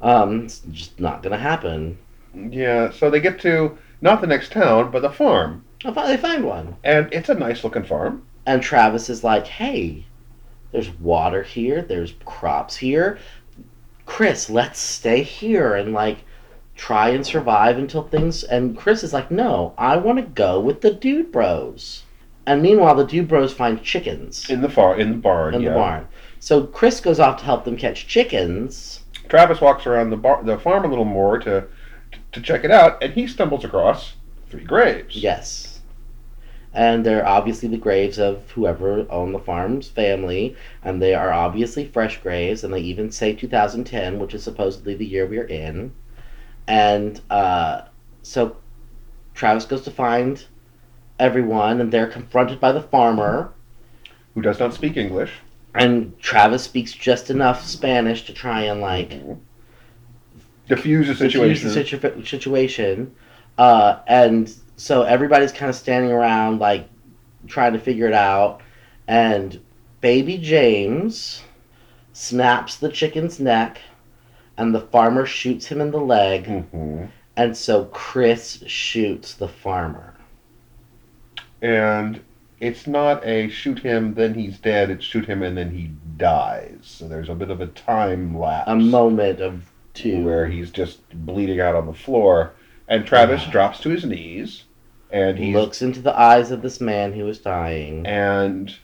um, 0.01 0.45
it's 0.45 0.61
just 0.71 1.01
not 1.01 1.23
gonna 1.23 1.39
happen. 1.39 1.99
yeah. 2.35 2.91
So 2.91 3.11
they 3.11 3.21
get 3.21 3.41
to 3.41 3.77
not 4.01 4.21
the 4.21 4.27
next 4.27 4.53
town, 4.53 4.91
but 4.91 5.03
the 5.03 5.11
farm, 5.11 5.65
I 5.85 5.93
finally 5.93 6.17
find 6.17 6.45
one. 6.45 6.77
and 6.85 7.13
it's 7.13 7.29
a 7.29 7.35
nice 7.35 7.65
looking 7.65 7.85
farm. 7.85 8.25
And 8.47 8.63
Travis 8.63 9.09
is 9.09 9.25
like, 9.25 9.47
"Hey, 9.47 10.05
there's 10.71 10.91
water 11.01 11.43
here. 11.43 11.83
There's 11.83 12.15
crops 12.25 12.77
here. 12.77 13.19
Chris, 14.07 14.51
let's 14.51 14.79
stay 14.79 15.23
here 15.23 15.75
and 15.75 15.93
like 15.93 16.19
try 16.77 17.09
and 17.11 17.27
survive 17.27 17.79
until 17.79 18.03
things." 18.03 18.45
And 18.45 18.77
Chris 18.77 19.03
is 19.03 19.13
like, 19.13 19.31
"No, 19.31 19.75
I 19.79 19.97
want 19.97 20.19
to 20.19 20.25
go 20.25 20.61
with 20.61 20.81
the 20.81 20.93
dude 20.93 21.33
bros." 21.33 22.03
And 22.47 22.63
meanwhile, 22.63 22.95
the 22.95 23.05
dude 23.05 23.29
bros 23.29 23.53
find 23.53 23.83
chickens 23.83 24.51
In 24.51 24.61
the 24.61 24.69
far 24.69 24.99
in 24.99 25.11
the 25.13 25.17
barn, 25.17 25.55
in 25.55 25.63
yeah. 25.63 25.71
the 25.71 25.75
barn. 25.75 26.09
So 26.41 26.65
Chris 26.65 27.01
goes 27.01 27.19
off 27.19 27.39
to 27.39 27.45
help 27.45 27.65
them 27.65 27.77
catch 27.77 28.07
chickens. 28.07 29.01
Travis 29.29 29.63
walks 29.63 29.87
around 29.87 30.11
the 30.11 30.17
bar, 30.17 30.43
the 30.45 30.59
farm 30.59 30.85
a 30.85 30.89
little 30.89 31.07
more 31.07 31.39
to 31.39 31.65
to 32.33 32.41
check 32.41 32.65
it 32.65 32.71
out, 32.71 33.03
and 33.03 33.15
he 33.15 33.27
stumbles 33.27 33.65
across 33.65 34.15
three 34.51 34.65
graves. 34.65 35.17
Yes. 35.17 35.81
And 36.73 37.07
they're 37.07 37.27
obviously 37.27 37.69
the 37.69 37.79
graves 37.79 38.19
of 38.19 38.51
whoever 38.51 39.07
owned 39.09 39.35
the 39.35 39.39
farm's 39.39 39.89
family, 39.89 40.57
and 40.83 41.01
they 41.01 41.15
are 41.15 41.33
obviously 41.33 41.87
fresh 41.87 42.21
graves, 42.21 42.65
and 42.65 42.75
they 42.75 42.81
even 42.81 43.11
say 43.11 43.33
2010, 43.33 44.19
which 44.19 44.35
is 44.35 44.43
supposedly 44.43 44.95
the 44.95 45.07
year 45.07 45.25
we're 45.25 45.47
in. 45.47 45.93
And 46.67 47.21
uh, 47.31 47.83
so 48.23 48.57
Travis 49.35 49.65
goes 49.65 49.83
to 49.83 49.91
find 49.91 50.45
everyone, 51.19 51.81
and 51.81 51.93
they're 51.93 52.07
confronted 52.07 52.61
by 52.61 52.73
the 52.73 52.83
farmer, 52.83 53.53
Who 54.35 54.43
does 54.43 54.59
not 54.59 54.75
speak 54.75 54.97
English? 54.97 55.33
and 55.77 56.17
Travis 56.21 56.63
speaks 56.63 56.93
just 56.93 57.31
enough 57.31 57.65
Spanish 57.67 58.27
to 58.27 58.33
try 58.33 58.63
and 58.63 58.81
like 58.81 59.13
Diffuse 60.69 61.09
the 61.09 61.15
situation. 61.15 61.69
diffuse 61.69 61.91
the 61.91 61.99
situ- 61.99 62.25
situation. 62.25 63.15
Uh, 63.59 63.99
and 64.07 64.53
so 64.77 65.03
everybody's 65.03 65.53
kind 65.53 65.69
of 65.69 65.77
standing 65.77 66.11
around, 66.11 66.59
like, 66.59 66.89
trying 67.47 67.73
to 67.75 67.79
figure 67.79 68.07
it 68.07 68.15
out. 68.15 68.61
And 69.07 69.61
baby 70.01 70.39
James 70.39 71.43
snaps 72.15 72.77
the 72.77 72.89
chicken's 72.89 73.39
neck, 73.41 73.79
and 74.57 74.75
the 74.75 74.81
farmer 74.81 75.27
shoots 75.27 75.67
him 75.67 75.81
in 75.81 75.91
the 75.91 76.01
leg. 76.01 76.45
Mhm. 76.47 77.09
And 77.37 77.57
so 77.57 77.87
Chris 77.87 78.63
shoots 78.67 79.35
the 79.35 79.49
farmer. 79.49 80.15
And 81.63 82.21
it's 82.61 82.87
not 82.87 83.25
a 83.27 83.49
shoot 83.49 83.81
him, 83.81 84.15
then 84.15 84.35
he's 84.35 84.59
dead. 84.59 84.91
It's 84.91 85.05
shoot 85.05 85.27
him 85.27 85.43
and 85.43 85.57
then 85.57 85.71
he 85.71 85.91
dies. 86.17 86.79
So 86.83 87.09
there's 87.09 87.29
a 87.29 87.35
bit 87.35 87.51
of 87.51 87.61
a 87.61 87.67
time 87.69 88.39
lapse 88.39 88.71
A 88.71 88.77
moment 88.77 89.41
of 89.41 89.71
two. 89.95 90.25
where 90.25 90.47
he's 90.47 90.71
just 90.71 91.01
bleeding 91.27 91.61
out 91.61 91.75
on 91.75 91.87
the 91.87 91.93
floor. 91.93 92.53
And 92.89 93.05
Travis 93.07 93.45
drops 93.51 93.81
to 93.81 93.89
his 93.91 94.05
knees, 94.05 94.65
and 95.11 95.39
He 95.39 95.47
he 95.47 95.55
looks 95.55 95.81
into 95.83 96.01
the 96.01 96.19
eyes 96.19 96.51
of 96.51 96.63
this 96.63 96.81
man 96.81 97.13
who 97.15 97.27
is 97.29 97.39
dying, 97.39 98.07
and 98.07 98.75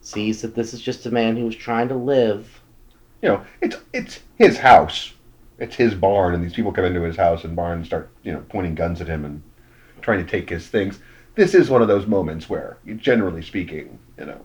sees 0.00 0.40
that 0.42 0.54
this 0.54 0.72
is 0.72 0.80
just 0.80 1.04
a 1.06 1.10
man 1.10 1.36
who 1.36 1.44
was 1.46 1.56
trying 1.56 1.88
to 1.88 1.96
live. 1.96 2.55
You 3.22 3.28
know 3.28 3.44
it's 3.60 3.76
it's 3.92 4.20
his 4.36 4.58
house, 4.58 5.12
it's 5.58 5.76
his 5.76 5.94
barn, 5.94 6.34
and 6.34 6.44
these 6.44 6.54
people 6.54 6.72
come 6.72 6.84
into 6.84 7.02
his 7.02 7.16
house 7.16 7.44
and 7.44 7.56
barn 7.56 7.78
and 7.78 7.86
start 7.86 8.10
you 8.22 8.32
know 8.32 8.44
pointing 8.48 8.74
guns 8.74 9.00
at 9.00 9.08
him 9.08 9.24
and 9.24 9.42
trying 10.02 10.24
to 10.24 10.30
take 10.30 10.48
his 10.48 10.68
things. 10.68 11.00
This 11.34 11.54
is 11.54 11.68
one 11.68 11.82
of 11.82 11.88
those 11.88 12.06
moments 12.06 12.48
where, 12.48 12.78
generally 12.96 13.42
speaking, 13.42 13.98
you 14.18 14.24
know, 14.24 14.40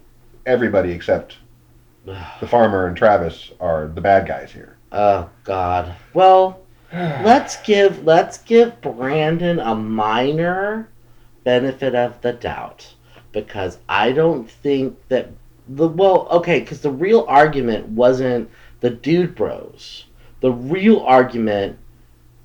everybody 0.46 0.92
except 0.92 1.38
the 2.06 2.48
farmer 2.48 2.88
and 2.88 2.98
Travis 2.98 3.52
are 3.60 3.88
the 3.88 4.02
bad 4.02 4.28
guys 4.28 4.52
here. 4.52 4.78
Oh 4.92 5.30
God. 5.44 5.96
Well, 6.14 6.62
let's 6.94 7.58
give 7.62 8.04
let's 8.04 8.40
give 8.40 8.82
Brandon 8.82 9.60
a 9.60 9.76
minor 9.76 10.90
benefit 11.44 11.96
of 11.96 12.22
the 12.22 12.34
doubt 12.34 12.94
because 13.32 13.78
I 13.88 14.12
don't 14.12 14.50
think 14.50 14.98
that 15.08 15.30
the 15.68 15.88
well 15.88 16.28
okay 16.32 16.60
because 16.60 16.82
the 16.82 16.92
real 16.92 17.26
argument 17.28 17.88
wasn't 17.88 18.50
the 18.82 18.90
dude 18.90 19.36
bros. 19.36 20.06
The 20.42 20.52
real 20.52 21.00
argument 21.02 21.78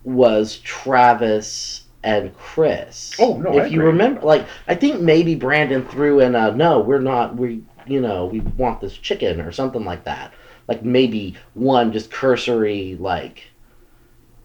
was 0.04 0.58
Travis 0.58 1.82
and 2.04 2.36
Chris. 2.36 3.14
Oh, 3.18 3.38
no, 3.38 3.58
I 3.58 3.64
If 3.64 3.72
you 3.72 3.80
agree. 3.80 3.92
remember, 3.92 4.20
like 4.20 4.46
I 4.68 4.74
think 4.76 5.00
maybe 5.00 5.34
Brandon 5.34 5.84
threw 5.86 6.20
in 6.20 6.34
a 6.34 6.52
no, 6.54 6.80
we're 6.80 7.00
not. 7.00 7.36
We 7.36 7.62
you 7.86 8.00
know 8.00 8.26
we 8.26 8.40
want 8.40 8.80
this 8.80 8.96
chicken 8.96 9.40
or 9.40 9.50
something 9.52 9.84
like 9.84 10.04
that. 10.04 10.32
Like 10.68 10.84
maybe 10.84 11.36
one 11.54 11.92
just 11.92 12.10
cursory 12.10 12.96
like, 13.00 13.44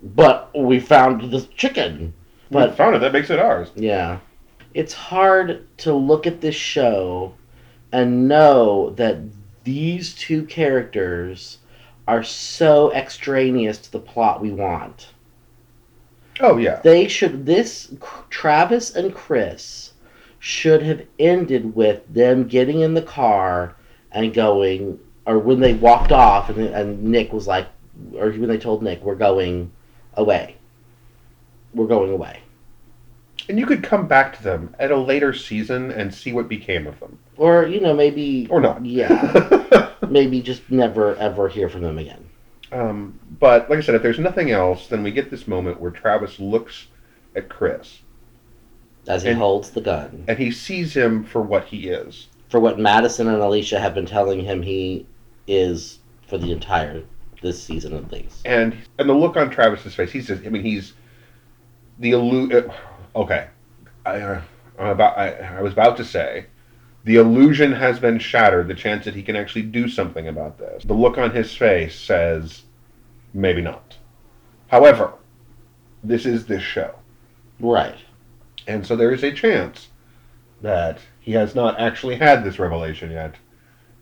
but 0.01 0.49
we 0.57 0.79
found 0.79 1.31
this 1.31 1.47
chicken. 1.47 2.13
we 2.49 2.53
But 2.55 2.77
found 2.77 2.95
it. 2.95 2.99
That 2.99 3.13
makes 3.13 3.29
it 3.29 3.39
ours. 3.39 3.69
yeah, 3.75 4.19
it's 4.73 4.93
hard 4.93 5.67
to 5.79 5.93
look 5.93 6.25
at 6.25 6.41
this 6.41 6.55
show 6.55 7.33
and 7.91 8.27
know 8.27 8.91
that 8.91 9.17
these 9.63 10.15
two 10.15 10.45
characters 10.45 11.57
are 12.11 12.23
so 12.23 12.91
extraneous 12.91 13.77
to 13.77 13.89
the 13.89 13.99
plot 13.99 14.41
we 14.41 14.51
want. 14.51 15.07
Oh 16.41 16.57
yeah. 16.57 16.81
They 16.81 17.07
should 17.07 17.45
this 17.45 17.93
Travis 18.29 18.93
and 18.93 19.15
Chris 19.15 19.93
should 20.37 20.83
have 20.83 21.05
ended 21.17 21.73
with 21.73 22.01
them 22.13 22.49
getting 22.49 22.81
in 22.81 22.95
the 22.95 23.01
car 23.01 23.75
and 24.11 24.33
going, 24.33 24.99
or 25.25 25.39
when 25.39 25.61
they 25.61 25.73
walked 25.73 26.11
off 26.11 26.49
and, 26.49 26.59
and 26.59 27.01
Nick 27.01 27.31
was 27.31 27.47
like, 27.47 27.69
or 28.13 28.29
when 28.31 28.49
they 28.49 28.57
told 28.57 28.83
Nick, 28.83 29.01
"We're 29.01 29.15
going 29.15 29.71
away. 30.15 30.57
We're 31.73 31.87
going 31.87 32.11
away." 32.11 32.41
And 33.47 33.57
you 33.57 33.65
could 33.65 33.83
come 33.83 34.09
back 34.09 34.35
to 34.35 34.43
them 34.43 34.75
at 34.79 34.91
a 34.91 34.97
later 34.97 35.33
season 35.33 35.91
and 35.91 36.13
see 36.13 36.33
what 36.33 36.49
became 36.49 36.87
of 36.87 36.99
them, 36.99 37.19
Or 37.37 37.65
you 37.67 37.79
know 37.79 37.93
maybe 37.93 38.47
or 38.49 38.59
not. 38.59 38.85
Yeah, 38.85 39.90
maybe 40.09 40.41
just 40.41 40.69
never 40.71 41.15
ever 41.15 41.47
hear 41.49 41.69
from 41.69 41.81
them 41.81 41.97
again. 41.97 42.25
um, 42.71 43.19
but 43.39 43.69
like 43.69 43.79
I 43.79 43.81
said, 43.81 43.95
if 43.95 44.01
there's 44.01 44.19
nothing 44.19 44.51
else, 44.51 44.87
then 44.87 45.03
we 45.03 45.11
get 45.11 45.29
this 45.29 45.47
moment 45.47 45.79
where 45.81 45.91
Travis 45.91 46.39
looks 46.39 46.87
at 47.35 47.49
Chris 47.49 47.99
As 49.07 49.23
he 49.23 49.29
And- 49.29 49.37
holds 49.39 49.71
the 49.71 49.81
gun 49.81 50.23
and 50.27 50.37
he 50.37 50.51
sees 50.51 50.95
him 50.95 51.23
for 51.23 51.41
what 51.41 51.65
he 51.65 51.89
is. 51.89 52.27
for 52.49 52.59
what 52.59 52.79
Madison 52.79 53.27
and 53.27 53.37
Alicia 53.41 53.79
have 53.79 53.93
been 53.93 54.05
telling 54.05 54.41
him 54.41 54.61
he 54.61 55.05
is 55.47 55.99
for 56.27 56.37
the 56.37 56.51
entire 56.51 57.01
this 57.41 57.61
season 57.61 57.93
at 57.95 58.11
least. 58.11 58.45
and 58.45 58.75
and 58.99 59.09
the 59.09 59.13
look 59.13 59.35
on 59.37 59.49
Travis's 59.49 59.95
face, 59.95 60.11
he 60.11 60.21
says, 60.21 60.39
I 60.45 60.49
mean, 60.49 60.63
he's 60.63 60.93
the 61.99 62.11
illu- 62.11 62.67
uh, 62.69 62.73
Okay, 63.15 63.47
I, 64.05 64.21
uh, 64.21 64.41
I'm 64.79 64.87
about. 64.87 65.17
I, 65.17 65.31
I 65.57 65.61
was 65.61 65.73
about 65.73 65.97
to 65.97 66.05
say, 66.05 66.45
the 67.03 67.15
illusion 67.15 67.71
has 67.71 67.99
been 67.99 68.19
shattered. 68.19 68.67
The 68.67 68.73
chance 68.75 69.05
that 69.05 69.15
he 69.15 69.23
can 69.23 69.35
actually 69.35 69.63
do 69.63 69.87
something 69.89 70.27
about 70.27 70.57
this. 70.57 70.83
The 70.83 70.93
look 70.93 71.17
on 71.17 71.31
his 71.31 71.55
face 71.55 71.95
says, 71.99 72.63
maybe 73.33 73.61
not. 73.61 73.97
However, 74.67 75.13
this 76.03 76.25
is 76.25 76.45
this 76.45 76.63
show, 76.63 76.95
Right. 77.59 77.97
and 78.67 78.85
so 78.85 78.95
there 78.95 79.11
is 79.13 79.23
a 79.23 79.31
chance 79.31 79.89
that 80.61 80.99
he 81.19 81.33
has 81.33 81.53
not 81.55 81.79
actually 81.79 82.15
had 82.15 82.43
this 82.43 82.57
revelation 82.59 83.11
yet, 83.11 83.35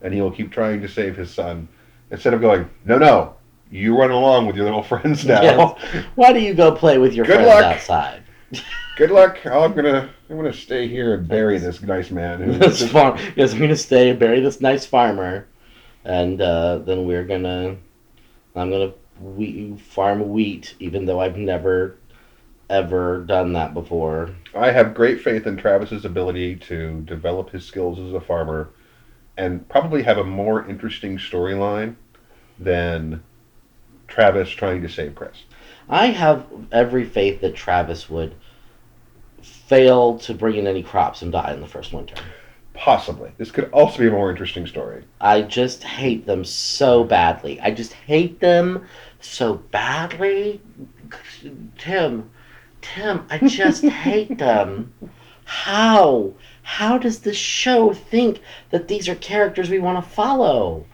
and 0.01 0.13
he 0.13 0.21
will 0.21 0.31
keep 0.31 0.51
trying 0.51 0.81
to 0.81 0.87
save 0.87 1.17
his 1.17 1.29
son 1.31 1.67
instead 2.11 2.33
of 2.33 2.41
going, 2.41 2.69
no, 2.85 2.97
no. 2.97 3.35
You 3.71 3.97
run 3.97 4.09
along 4.11 4.47
with 4.47 4.55
your 4.55 4.65
little 4.65 4.81
friends 4.93 5.25
now. 5.25 5.41
Yes. 5.41 6.05
Why 6.15 6.33
do 6.33 6.39
you 6.39 6.53
go 6.53 6.71
play 6.71 6.97
with 6.97 7.13
your 7.13 7.25
Good 7.25 7.35
friends 7.35 7.47
luck. 7.49 7.65
outside? 7.75 8.23
Good 8.99 9.11
luck. 9.11 9.45
I'm 9.45 9.71
gonna 9.71 10.09
I'm 10.29 10.35
gonna 10.35 10.51
stay 10.51 10.89
here 10.89 11.13
and 11.13 11.25
bury 11.25 11.57
this 11.57 11.81
nice 11.81 12.11
man. 12.11 12.59
This 12.59 12.91
farm. 12.91 13.17
Yes, 13.37 13.53
I'm 13.53 13.59
gonna 13.59 13.77
stay 13.77 14.09
and 14.09 14.19
bury 14.19 14.41
this 14.41 14.59
nice 14.59 14.85
farmer, 14.85 15.47
and 16.03 16.41
uh, 16.41 16.79
then 16.79 17.07
we're 17.07 17.23
gonna. 17.23 17.77
I'm 18.57 18.69
gonna 18.69 18.91
we 19.21 19.77
farm 19.77 20.27
wheat, 20.33 20.75
even 20.79 21.05
though 21.05 21.21
I've 21.21 21.37
never, 21.37 21.95
ever 22.69 23.21
done 23.21 23.53
that 23.53 23.73
before. 23.73 24.31
I 24.53 24.71
have 24.71 24.93
great 24.93 25.21
faith 25.21 25.47
in 25.47 25.55
Travis's 25.55 26.03
ability 26.03 26.57
to 26.57 26.99
develop 27.03 27.51
his 27.51 27.63
skills 27.63 27.99
as 27.99 28.13
a 28.13 28.19
farmer, 28.19 28.67
and 29.37 29.65
probably 29.69 30.03
have 30.03 30.17
a 30.17 30.25
more 30.25 30.67
interesting 30.67 31.17
storyline 31.17 31.95
than 32.59 33.23
Travis 34.09 34.49
trying 34.49 34.81
to 34.81 34.89
save 34.89 35.15
Chris. 35.15 35.43
I 35.87 36.07
have 36.07 36.45
every 36.73 37.05
faith 37.05 37.39
that 37.39 37.55
Travis 37.55 38.09
would 38.09 38.35
fail 39.69 40.17
to 40.17 40.33
bring 40.33 40.55
in 40.55 40.65
any 40.65 40.81
crops 40.81 41.21
and 41.21 41.31
die 41.31 41.53
in 41.53 41.61
the 41.61 41.67
first 41.67 41.93
winter. 41.93 42.15
Possibly, 42.73 43.31
this 43.37 43.51
could 43.51 43.69
also 43.71 43.99
be 43.99 44.07
a 44.07 44.11
more 44.11 44.31
interesting 44.31 44.65
story. 44.65 45.03
I 45.21 45.43
just 45.43 45.83
hate 45.83 46.25
them 46.25 46.43
so 46.43 47.03
badly. 47.03 47.61
I 47.61 47.71
just 47.71 47.93
hate 47.93 48.39
them 48.39 48.87
so 49.21 49.55
badly. 49.55 50.59
Tim, 51.77 52.31
Tim, 52.81 53.25
I 53.29 53.37
just 53.37 53.83
hate 54.05 54.39
them. 54.39 54.91
How? 55.45 56.33
How 56.63 56.97
does 56.97 57.19
this 57.19 57.37
show 57.37 57.93
think 57.93 58.39
that 58.71 58.87
these 58.87 59.07
are 59.07 59.15
characters 59.15 59.69
we 59.69 59.79
want 59.79 60.03
to 60.03 60.09
follow? 60.09 60.85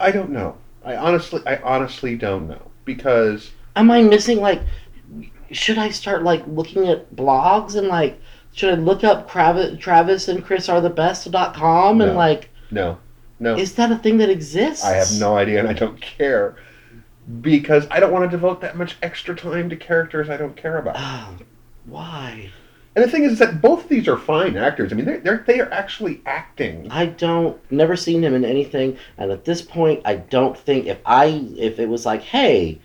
I 0.00 0.12
don't 0.12 0.30
know. 0.30 0.56
I 0.84 0.96
honestly, 0.96 1.42
I 1.46 1.56
honestly 1.56 2.16
don't 2.16 2.48
know 2.48 2.70
because 2.84 3.50
Am 3.76 3.90
I 3.90 4.02
missing 4.02 4.40
like 4.40 4.62
should 5.50 5.78
I 5.78 5.90
start 5.90 6.22
like 6.22 6.46
looking 6.46 6.88
at 6.88 7.14
blogs 7.14 7.76
and 7.76 7.88
like 7.88 8.20
should 8.52 8.72
I 8.72 8.76
look 8.76 9.04
up 9.04 9.30
Travis, 9.30 9.78
Travis 9.78 10.28
and 10.28 10.44
Chris 10.44 10.68
are 10.68 10.80
the 10.80 10.90
best 10.90 11.30
best.com 11.30 12.00
and 12.00 12.12
No. 12.12 12.16
like 12.16 12.48
no, 12.70 12.98
no. 13.38 13.56
is 13.56 13.74
that 13.74 13.92
a 13.92 13.96
thing 13.96 14.18
that 14.18 14.30
exists? 14.30 14.84
I 14.84 14.92
have 14.94 15.12
no 15.18 15.36
idea, 15.36 15.58
and 15.60 15.68
I 15.68 15.72
don't 15.72 16.00
care 16.00 16.56
because 17.42 17.86
I 17.90 18.00
don't 18.00 18.12
want 18.12 18.24
to 18.30 18.36
devote 18.36 18.60
that 18.62 18.76
much 18.76 18.96
extra 19.02 19.36
time 19.36 19.68
to 19.70 19.76
characters 19.76 20.30
I 20.30 20.36
don't 20.36 20.56
care 20.56 20.78
about. 20.78 20.96
Oh, 20.98 21.36
why? 21.84 22.50
And 22.94 23.04
the 23.04 23.10
thing 23.10 23.24
is 23.24 23.38
that 23.40 23.60
both 23.60 23.84
of 23.84 23.88
these 23.90 24.08
are 24.08 24.16
fine 24.16 24.56
actors. 24.56 24.90
I 24.90 24.96
mean, 24.96 25.04
they're, 25.04 25.20
they're 25.20 25.44
they 25.46 25.60
are 25.60 25.70
actually 25.70 26.22
acting. 26.24 26.88
I 26.90 27.06
don't 27.06 27.58
never 27.70 27.94
seen 27.94 28.24
him 28.24 28.32
in 28.34 28.44
anything, 28.44 28.96
and 29.18 29.30
at 29.30 29.44
this 29.44 29.60
point, 29.60 30.00
I 30.06 30.16
don't 30.16 30.56
think 30.56 30.86
if 30.86 30.98
I 31.04 31.26
if 31.58 31.78
it 31.78 31.90
was 31.90 32.06
like, 32.06 32.22
hey, 32.22 32.80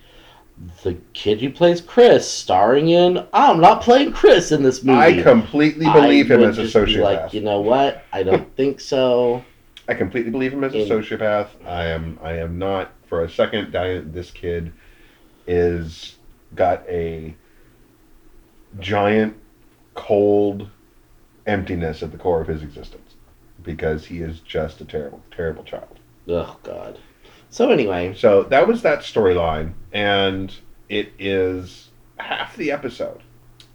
the 0.82 0.94
kid 1.12 1.40
who 1.40 1.50
plays 1.50 1.80
Chris 1.80 2.28
starring 2.28 2.88
in, 2.88 3.26
I'm 3.32 3.60
not 3.60 3.82
playing 3.82 4.12
Chris 4.12 4.52
in 4.52 4.62
this 4.62 4.82
movie. 4.82 4.98
I 4.98 5.22
completely 5.22 5.86
believe 5.86 6.30
I 6.30 6.34
him 6.34 6.42
as 6.42 6.58
a 6.58 6.62
sociopath. 6.62 7.02
Like, 7.02 7.34
you 7.34 7.40
know 7.40 7.60
what? 7.60 8.04
I 8.12 8.22
don't 8.22 8.54
think 8.56 8.80
so. 8.80 9.44
I 9.88 9.94
completely 9.94 10.30
believe 10.30 10.52
him 10.52 10.62
as 10.62 10.74
a 10.74 10.88
sociopath. 10.88 11.48
I 11.66 11.86
am 11.86 12.18
I 12.22 12.34
am 12.34 12.58
not 12.58 12.92
for 13.08 13.24
a 13.24 13.30
second 13.30 13.72
this 13.72 14.30
kid 14.30 14.72
is 15.46 16.16
got 16.54 16.88
a 16.88 17.34
giant 18.78 19.36
cold 19.94 20.68
emptiness 21.46 22.02
at 22.02 22.12
the 22.12 22.18
core 22.18 22.40
of 22.40 22.46
his 22.46 22.62
existence 22.62 23.14
because 23.62 24.06
he 24.06 24.18
is 24.18 24.40
just 24.40 24.80
a 24.80 24.84
terrible 24.84 25.22
terrible 25.30 25.64
child. 25.64 25.98
Oh 26.28 26.56
God. 26.62 26.98
So 27.52 27.70
anyway, 27.70 28.14
So 28.16 28.44
that 28.44 28.66
was 28.66 28.80
that 28.80 29.00
storyline, 29.00 29.74
and 29.92 30.54
it 30.88 31.12
is 31.18 31.90
half 32.16 32.56
the 32.56 32.72
episode. 32.72 33.22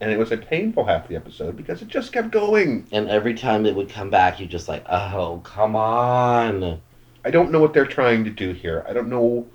And 0.02 0.12
it 0.12 0.18
was 0.18 0.32
a 0.32 0.38
painful 0.38 0.86
half 0.86 1.08
the 1.08 1.16
episode 1.16 1.56
because 1.56 1.84
it 1.84 1.88
just 1.88 2.12
kept 2.12 2.32
going. 2.32 2.88
and 2.92 3.08
every 3.08 3.36
time 3.36 3.68
it 3.68 3.76
would 3.76 3.90
come 3.90 4.10
back, 4.10 4.40
you 4.40 4.48
just 4.48 4.68
like, 4.68 4.84
oh 4.90 5.42
come 5.44 5.76
on. 5.76 6.82
I 7.24 7.30
don't 7.30 7.52
know 7.52 7.60
what 7.60 7.74
they're 7.74 7.86
trying 7.86 8.24
to 8.24 8.32
do 8.32 8.52
here. 8.52 8.84
I 8.90 8.94
don't 8.94 9.10
know 9.10 9.46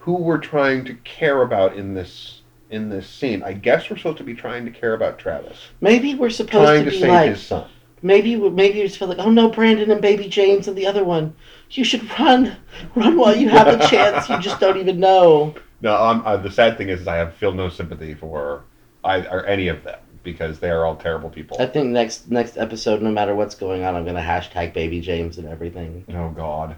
who 0.00 0.16
we're 0.16 0.38
trying 0.38 0.84
to 0.84 0.94
care 0.94 1.40
about 1.40 1.76
in 1.76 1.94
this 1.94 2.42
in 2.68 2.90
this 2.90 3.08
scene. 3.08 3.42
I 3.42 3.54
guess 3.54 3.88
we're 3.88 3.96
supposed 3.96 4.18
to 4.18 4.24
be 4.24 4.34
trying 4.34 4.66
to 4.66 4.70
care 4.70 4.92
about 4.92 5.18
Travis, 5.18 5.68
Maybe 5.80 6.14
we're 6.14 6.28
supposed 6.28 6.50
to 6.50 6.56
be 6.56 6.66
trying 6.66 6.84
to 6.84 6.90
to 6.90 6.96
be 6.96 7.00
save 7.00 7.10
like, 7.10 7.30
his 7.30 7.42
son. 7.42 7.70
Maybe 8.04 8.36
maybe 8.36 8.78
you 8.78 8.86
just 8.86 8.98
feel 8.98 9.08
like, 9.08 9.18
oh 9.18 9.30
no, 9.30 9.48
Brandon 9.48 9.90
and 9.90 10.00
baby 10.00 10.28
James 10.28 10.68
and 10.68 10.76
the 10.76 10.86
other 10.86 11.02
one. 11.02 11.34
You 11.70 11.82
should 11.82 12.08
run, 12.20 12.56
run 12.94 13.18
while 13.18 13.34
you 13.34 13.48
have 13.48 13.66
the 13.76 13.84
chance. 13.88 14.28
You 14.28 14.38
just 14.38 14.60
don't 14.60 14.76
even 14.76 15.00
know. 15.00 15.56
No, 15.80 15.92
uh, 15.92 16.36
the 16.36 16.50
sad 16.50 16.78
thing 16.78 16.88
is, 16.88 17.00
is 17.00 17.08
I 17.08 17.16
have 17.16 17.34
feel 17.34 17.52
no 17.52 17.68
sympathy 17.68 18.14
for 18.14 18.62
I, 19.02 19.26
or 19.26 19.44
any 19.46 19.68
of 19.68 19.82
them 19.82 19.98
because 20.22 20.60
they 20.60 20.70
are 20.70 20.86
all 20.86 20.96
terrible 20.96 21.30
people. 21.30 21.56
I 21.58 21.66
think 21.66 21.88
next 21.88 22.30
next 22.30 22.56
episode, 22.56 23.02
no 23.02 23.10
matter 23.10 23.34
what's 23.34 23.54
going 23.54 23.82
on, 23.82 23.96
I'm 23.96 24.04
gonna 24.04 24.20
hashtag 24.20 24.72
baby 24.72 25.00
James 25.00 25.38
and 25.38 25.48
everything. 25.48 26.04
Oh 26.10 26.30
God. 26.30 26.76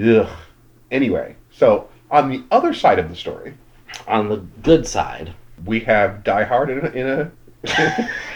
Ugh. 0.00 0.28
Anyway, 0.90 1.36
so 1.50 1.88
on 2.10 2.30
the 2.30 2.42
other 2.50 2.72
side 2.72 2.98
of 2.98 3.08
the 3.08 3.16
story, 3.16 3.54
On 4.08 4.28
the 4.28 4.38
good 4.62 4.86
side, 4.86 5.34
we 5.64 5.80
have 5.80 6.24
Die 6.24 6.44
Hard 6.44 6.70
in 6.70 6.78
a 6.84 6.88
in 6.90 7.06
a, 7.06 7.30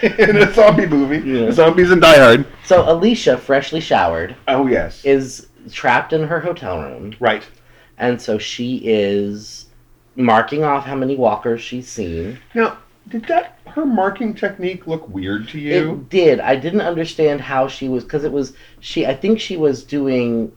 in 0.01 0.37
a 0.37 0.53
zombie 0.53 0.85
movie. 0.85 1.27
Yeah. 1.27 1.51
Zombies 1.51 1.91
and 1.91 2.01
Die 2.01 2.17
Hard. 2.17 2.45
so 2.65 2.89
Alicia, 2.91 3.37
freshly 3.37 3.79
showered, 3.81 4.35
Oh 4.47 4.67
yes. 4.67 5.03
is 5.05 5.47
trapped 5.71 6.13
in 6.13 6.23
her 6.23 6.39
hotel 6.39 6.81
room, 6.81 7.15
right. 7.19 7.43
and 7.97 8.21
so 8.21 8.37
she 8.37 8.81
is 8.83 9.67
marking 10.15 10.63
off 10.63 10.85
how 10.85 10.95
many 10.95 11.15
walkers 11.15 11.61
she's 11.61 11.87
seen. 11.87 12.39
Now, 12.53 12.77
did 13.09 13.25
that 13.25 13.59
her 13.67 13.85
marking 13.85 14.33
technique 14.33 14.87
look 14.87 15.07
weird 15.09 15.47
to 15.49 15.59
you? 15.59 15.91
It 15.93 16.09
did. 16.09 16.39
I 16.39 16.55
didn't 16.55 16.81
understand 16.81 17.41
how 17.41 17.67
she 17.67 17.87
was 17.89 18.03
because 18.03 18.23
it 18.23 18.31
was 18.31 18.53
she. 18.79 19.05
I 19.05 19.15
think 19.15 19.39
she 19.39 19.57
was 19.57 19.83
doing 19.83 20.51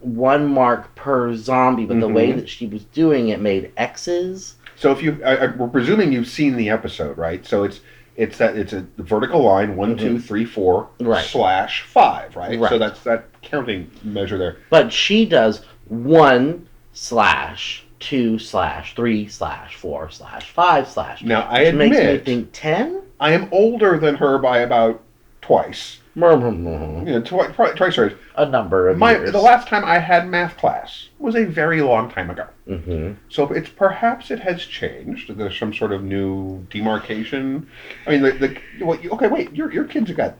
one 0.00 0.46
mark 0.46 0.94
per 0.94 1.34
zombie, 1.34 1.84
but 1.86 1.98
the 2.00 2.08
way 2.08 2.32
Mhm. 2.32 2.36
that 2.36 2.48
she 2.48 2.66
was 2.66 2.84
doing 2.84 3.28
it 3.30 3.40
made 3.40 3.72
X's. 3.76 4.54
so 4.76 4.92
if 4.92 5.02
you, 5.02 5.18
I, 5.24 5.36
I, 5.36 5.46
we're 5.46 5.68
presuming 5.68 6.12
you've 6.12 6.28
seen 6.28 6.54
the 6.56 6.68
episode, 6.68 7.16
right? 7.18 7.44
So 7.46 7.64
it's 7.64 7.80
it's 8.16 8.38
that 8.38 8.56
it's 8.56 8.72
a 8.72 8.86
vertical 8.98 9.42
line 9.42 9.76
one, 9.76 9.96
mm-hmm. 9.96 10.06
two, 10.06 10.20
three, 10.20 10.44
four 10.44 10.88
Right. 11.00 11.24
slash 11.24 11.82
five, 11.82 12.34
right? 12.36 12.58
So 12.68 12.78
that's 12.78 13.02
that 13.04 13.26
counting 13.42 13.90
measure 14.02 14.38
there. 14.38 14.58
But 14.70 14.92
she 14.92 15.26
does 15.26 15.62
one 15.88 16.68
slash 16.92 17.84
two 18.00 18.38
slash 18.38 18.94
three 18.94 19.28
slash 19.28 19.76
four 19.76 20.10
slash 20.10 20.50
five 20.50 20.88
slash. 20.88 21.22
Now 21.22 21.42
I 21.42 21.64
Which 21.64 21.74
makes 21.74 21.96
me 21.96 22.18
think 22.18 22.50
ten. 22.52 23.02
I 23.20 23.32
am 23.32 23.48
older 23.52 23.98
than 23.98 24.16
her 24.16 24.38
by 24.38 24.58
about 24.58 25.02
twice. 25.40 25.98
A 26.16 26.18
You 26.20 27.04
know, 27.04 27.20
twi- 27.22 27.48
twi- 27.48 27.72
twice. 27.72 27.94
Sorry. 27.94 28.16
number 28.38 28.88
of 28.88 28.96
My 28.96 29.12
years. 29.12 29.32
the 29.32 29.40
last 29.40 29.68
time 29.68 29.84
I 29.84 29.98
had 29.98 30.26
math 30.28 30.56
class 30.56 31.08
was 31.18 31.36
a 31.36 31.44
very 31.44 31.82
long 31.82 32.10
time 32.10 32.30
ago. 32.30 32.46
Mm-hmm. 32.66 33.12
So 33.28 33.52
it's 33.52 33.68
perhaps 33.68 34.30
it 34.30 34.40
has 34.40 34.62
changed. 34.62 35.36
There's 35.36 35.58
some 35.58 35.74
sort 35.74 35.92
of 35.92 36.02
new 36.02 36.66
demarcation. 36.70 37.66
I 38.06 38.10
mean, 38.10 38.22
the, 38.22 38.32
the 38.78 38.84
what, 38.84 39.04
you- 39.04 39.10
okay, 39.10 39.28
wait, 39.28 39.52
your 39.54 39.70
your 39.72 39.84
kids 39.84 40.08
have 40.08 40.16
got 40.16 40.34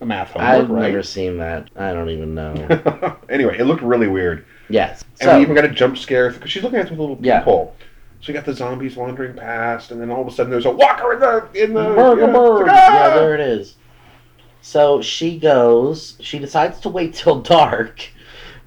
a 0.00 0.06
math 0.06 0.30
homework, 0.30 0.48
I've 0.64 0.70
right? 0.70 0.82
never 0.90 1.02
seen 1.02 1.36
that. 1.38 1.68
I 1.76 1.92
don't 1.92 2.08
even 2.10 2.34
know. 2.34 3.16
anyway, 3.28 3.58
it 3.58 3.64
looked 3.64 3.82
really 3.82 4.08
weird, 4.08 4.44
yes. 4.70 5.04
and 5.20 5.28
So 5.28 5.36
we 5.36 5.42
even 5.42 5.54
got 5.54 5.64
a 5.66 5.68
jump 5.68 5.98
scare 5.98 6.30
because 6.32 6.50
she's 6.50 6.62
looking 6.62 6.78
at 6.80 6.88
the 6.88 6.94
little 6.94 7.18
Yeah. 7.20 7.40
peephole. 7.40 7.76
So 8.20 8.28
you 8.28 8.34
got 8.34 8.46
the 8.46 8.54
zombies 8.54 8.96
wandering 8.96 9.36
past, 9.36 9.92
and 9.92 10.00
then 10.00 10.10
all 10.10 10.22
of 10.22 10.26
a 10.26 10.32
sudden 10.32 10.50
there's 10.50 10.64
a 10.66 10.70
walker 10.70 11.12
in 11.12 11.20
the 11.20 11.48
in 11.64 11.74
the 11.74 11.82
Burger 11.84 12.26
know, 12.26 12.58
bird. 12.58 12.62
it's 12.62 12.72
Yeah, 12.72 13.10
"Ah!" 13.12 13.14
there 13.14 13.34
it 13.34 13.40
is. 13.40 13.74
So 14.60 15.00
she 15.00 15.38
goes. 15.38 16.16
She 16.20 16.38
decides 16.38 16.80
to 16.80 16.88
wait 16.88 17.14
till 17.14 17.40
dark 17.40 18.08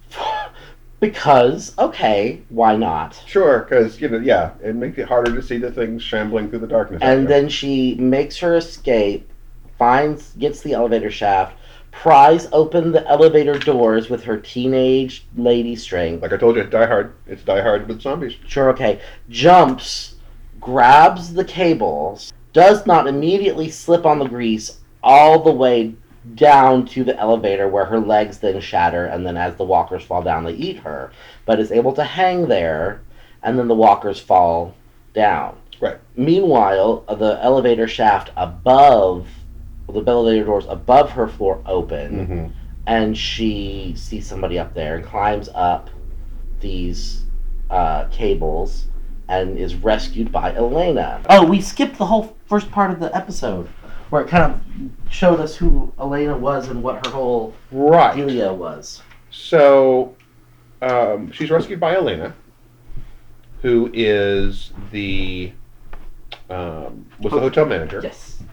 because 1.00 1.78
okay, 1.78 2.42
why 2.50 2.76
not? 2.76 3.22
Sure, 3.26 3.60
because 3.60 4.00
you 4.00 4.08
know, 4.08 4.20
yeah, 4.20 4.52
it 4.64 4.76
makes 4.76 4.98
it 4.98 5.08
harder 5.08 5.34
to 5.36 5.42
see 5.42 5.58
the 5.58 5.72
things 5.72 6.02
shambling 6.02 6.50
through 6.50 6.60
the 6.60 6.68
darkness. 6.68 7.02
And 7.02 7.28
then 7.28 7.50
she 7.50 7.96
makes 7.96 8.38
her 8.38 8.56
escape, 8.56 9.30
finds, 9.78 10.32
gets 10.34 10.62
the 10.62 10.74
elevator 10.74 11.12
shaft, 11.12 11.58
pries 11.92 12.48
open 12.54 12.92
the 12.92 13.06
elevator 13.08 13.58
doors 13.60 14.10
with 14.10 14.24
her 14.24 14.38
teenage 14.38 15.26
lady 15.36 15.76
strength. 15.76 16.22
like 16.22 16.34
I 16.34 16.38
told 16.38 16.56
you, 16.56 16.64
Die 16.64 16.86
Hard. 16.86 17.14
It's 17.28 17.44
Die 17.44 17.62
Hard 17.62 17.88
with 17.88 18.02
zombies. 18.02 18.36
Sure, 18.48 18.70
okay. 18.70 19.02
Jumps, 19.30 20.16
grabs 20.60 21.34
the 21.34 21.46
cables, 21.46 22.32
does 22.54 22.86
not 22.86 23.08
immediately 23.08 23.70
slip 23.70 24.06
on 24.06 24.20
the 24.20 24.28
grease 24.28 24.81
all 25.04 25.44
the 25.44 25.52
way 25.52 25.96
down 26.36 26.86
to 26.86 27.04
the 27.04 27.18
elevator 27.20 27.68
where 27.68 27.86
her 27.86 28.00
legs 28.00 28.38
then 28.40 28.60
shatter, 28.62 29.06
and 29.06 29.26
then 29.26 29.38
as 29.38 29.56
the 29.56 29.64
walkers 29.64 30.04
fall 30.04 30.22
down, 30.22 30.44
they 30.44 30.54
eat 30.54 30.78
her, 30.78 31.12
but 31.46 31.60
is 31.60 31.72
able 31.72 31.94
to 31.94 32.04
hang 32.04 32.48
there, 32.48 33.02
and 33.42 33.58
then 33.58 33.68
the 33.68 33.76
walkers 33.76 34.20
fall 34.20 34.76
down. 35.14 35.58
Right. 35.80 35.98
Meanwhile, 36.16 37.06
the 37.18 37.40
elevator 37.42 37.88
shaft 37.88 38.30
above, 38.38 39.28
the 39.92 40.04
elevator 40.06 40.46
doors 40.46 40.66
above 40.70 41.12
her 41.12 41.28
floor 41.28 41.62
open 41.66 42.12
Mm-hmm. 42.28 42.48
and 42.86 43.18
she 43.18 43.94
sees 43.98 44.28
somebody 44.28 44.58
up 44.60 44.74
there 44.74 44.96
and 44.98 45.06
climbs 45.06 45.50
up 45.54 45.90
these 46.60 47.26
uh, 47.70 48.06
cables 48.06 48.86
and 49.28 49.58
is 49.58 49.76
rescued 49.76 50.32
by 50.32 50.54
Elena. 50.54 51.22
Oh, 51.30 51.46
we 51.46 51.62
skipped 51.62 51.98
the 51.98 52.06
whole 52.06 52.36
first 52.46 52.70
part 52.72 52.92
of 52.92 53.00
the 53.00 53.14
episode 53.16 53.68
where 54.12 54.22
it 54.22 54.28
kind 54.28 54.54
of 54.54 54.62
showed 55.12 55.40
us 55.40 55.56
who 55.56 55.92
Elena 56.00 56.38
was 56.38 56.68
and 56.68 56.84
what 56.84 57.04
her 57.08 57.12
whole 57.12 57.56
Right. 57.72 58.16
dealio 58.16 58.54
was. 58.54 59.02
So, 59.32 60.16
um, 60.82 61.32
she's 61.32 61.50
rescued 61.50 61.80
by 61.80 61.96
Elena, 61.96 62.36
who 63.62 63.90
is 63.94 64.74
the 64.92 65.54
um, 66.50 67.06
was 67.22 67.32
the 67.32 67.40
hotel 67.40 67.66
manager. 67.66 68.02
Yes. 68.04 68.44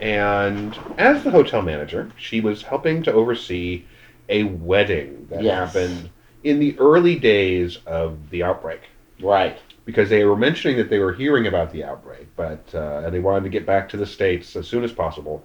And 0.00 0.78
as 0.98 1.24
the 1.24 1.30
hotel 1.30 1.62
manager, 1.62 2.10
she 2.18 2.42
was 2.42 2.62
helping 2.62 3.02
to 3.04 3.12
oversee 3.12 3.84
a 4.28 4.42
wedding 4.44 5.26
that 5.30 5.42
Yes. 5.42 5.72
happened 5.72 6.10
in 6.44 6.58
the 6.58 6.78
early 6.78 7.18
days 7.18 7.78
of 7.86 8.28
the 8.28 8.42
outbreak. 8.42 8.80
Right. 9.22 9.58
Because 9.88 10.10
they 10.10 10.24
were 10.24 10.36
mentioning 10.36 10.76
that 10.76 10.90
they 10.90 10.98
were 10.98 11.14
hearing 11.14 11.46
about 11.46 11.72
the 11.72 11.82
outbreak, 11.82 12.26
but 12.36 12.62
uh, 12.74 13.02
and 13.04 13.14
they 13.14 13.20
wanted 13.20 13.44
to 13.44 13.48
get 13.48 13.64
back 13.64 13.88
to 13.88 13.96
the 13.96 14.04
states 14.04 14.54
as 14.54 14.68
soon 14.68 14.84
as 14.84 14.92
possible. 14.92 15.42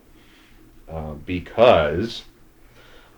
Uh, 0.89 1.13
because 1.25 2.23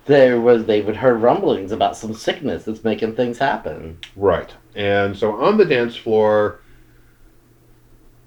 There 0.06 0.40
was 0.40 0.66
they've 0.66 0.86
heard 0.96 1.16
rumblings 1.16 1.72
about 1.72 1.98
some 1.98 2.14
sickness 2.14 2.66
that's 2.66 2.84
making 2.84 3.16
things 3.16 3.40
happen. 3.40 3.98
Right. 4.16 4.54
And 4.76 5.18
so 5.18 5.36
on 5.42 5.58
the 5.58 5.66
dance 5.66 5.96
floor, 5.96 6.60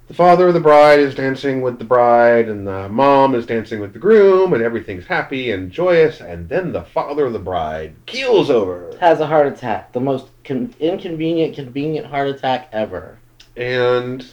the 0.09 0.13
father 0.15 0.47
of 0.49 0.53
the 0.55 0.59
bride 0.59 0.99
is 0.99 1.15
dancing 1.15 1.61
with 1.61 1.79
the 1.79 1.85
bride, 1.85 2.49
and 2.49 2.65
the 2.67 2.89
mom 2.89 3.33
is 3.35 3.45
dancing 3.45 3.79
with 3.79 3.93
the 3.93 3.99
groom, 3.99 4.53
and 4.53 4.61
everything's 4.61 5.05
happy 5.05 5.51
and 5.51 5.71
joyous. 5.71 6.19
And 6.19 6.49
then 6.49 6.71
the 6.73 6.81
father 6.83 7.27
of 7.27 7.33
the 7.33 7.39
bride 7.39 7.93
keels 8.07 8.49
over 8.49 8.91
Has 8.99 9.19
a 9.21 9.27
heart 9.27 9.47
attack, 9.47 9.93
the 9.93 9.99
most 10.01 10.27
con- 10.43 10.73
inconvenient, 10.79 11.55
convenient 11.55 12.07
heart 12.07 12.27
attack 12.27 12.67
ever. 12.73 13.17
and 13.55 14.25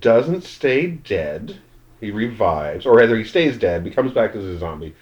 doesn't 0.00 0.44
stay 0.44 0.86
dead. 0.86 1.58
He 2.00 2.10
revives, 2.12 2.86
or 2.86 2.94
rather, 2.96 3.16
he 3.16 3.24
stays 3.24 3.58
dead, 3.58 3.82
becomes 3.84 4.12
back 4.12 4.34
as 4.36 4.44
a 4.44 4.58
zombie, 4.58 4.94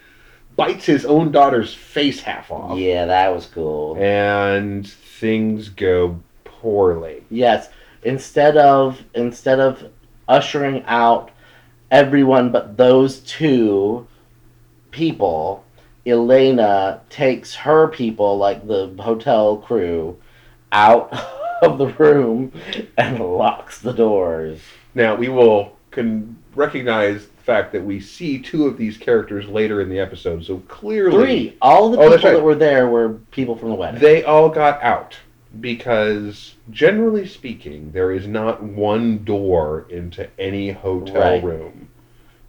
bites 0.57 0.87
his 0.87 1.05
own 1.05 1.31
daughter's 1.31 1.73
face 1.75 2.21
half 2.23 2.51
off, 2.51 2.77
Yeah, 2.79 3.05
that 3.07 3.33
was 3.33 3.47
cool. 3.47 3.97
and 3.99 4.89
things 4.89 5.69
go 5.69 6.19
poorly. 6.45 7.23
Yes, 7.31 7.69
instead 8.03 8.57
of 8.57 9.03
instead 9.15 9.61
of 9.61 9.85
ushering 10.29 10.85
out 10.87 11.31
everyone 11.91 12.53
but 12.53 12.77
those 12.77 13.21
two 13.21 14.07
people, 14.91 15.65
Elena 16.07 17.01
takes 17.11 17.55
her 17.55 17.89
people, 17.89 18.39
like 18.39 18.67
the 18.67 18.95
hotel 18.99 19.57
crew, 19.59 20.17
out 20.73 21.13
of 21.63 21.79
the 21.79 21.87
room 21.89 22.53
and 22.97 23.19
locks 23.21 23.81
the 23.81 23.93
doors. 23.93 24.61
Now 24.95 25.15
we 25.15 25.29
will 25.29 25.77
can 25.91 26.37
recognize 26.55 27.27
the 27.27 27.43
fact 27.43 27.73
that 27.73 27.83
we 27.85 27.99
see 28.01 28.39
two 28.39 28.67
of 28.67 28.77
these 28.77 28.97
characters 28.99 29.47
later 29.49 29.81
in 29.81 29.89
the 29.89 29.99
episode, 29.99 30.45
so 30.45 30.59
clearly 30.69 31.25
Three. 31.25 31.57
All 31.63 31.91
the 31.91 31.99
Oh, 31.99 32.11
people 32.11 32.29
right. 32.31 32.37
that 32.37 32.43
were 32.43 32.55
there 32.55 32.89
were 32.89 33.15
people 33.31 33.57
from 33.57 33.71
the 33.71 33.75
wedding. 33.75 34.01
they 34.01 34.23
all 34.25 34.49
got 34.51 34.83
out 34.83 35.17
because 35.61 36.55
generally 36.71 37.27
speaking, 37.27 37.91
there 37.93 38.13
is 38.13 38.27
not 38.27 38.63
one 38.63 39.25
door 39.25 39.87
into 39.89 40.29
any 40.39 40.71
hotel 40.73 41.21
Right. 41.21 41.43
room. 41.45 41.89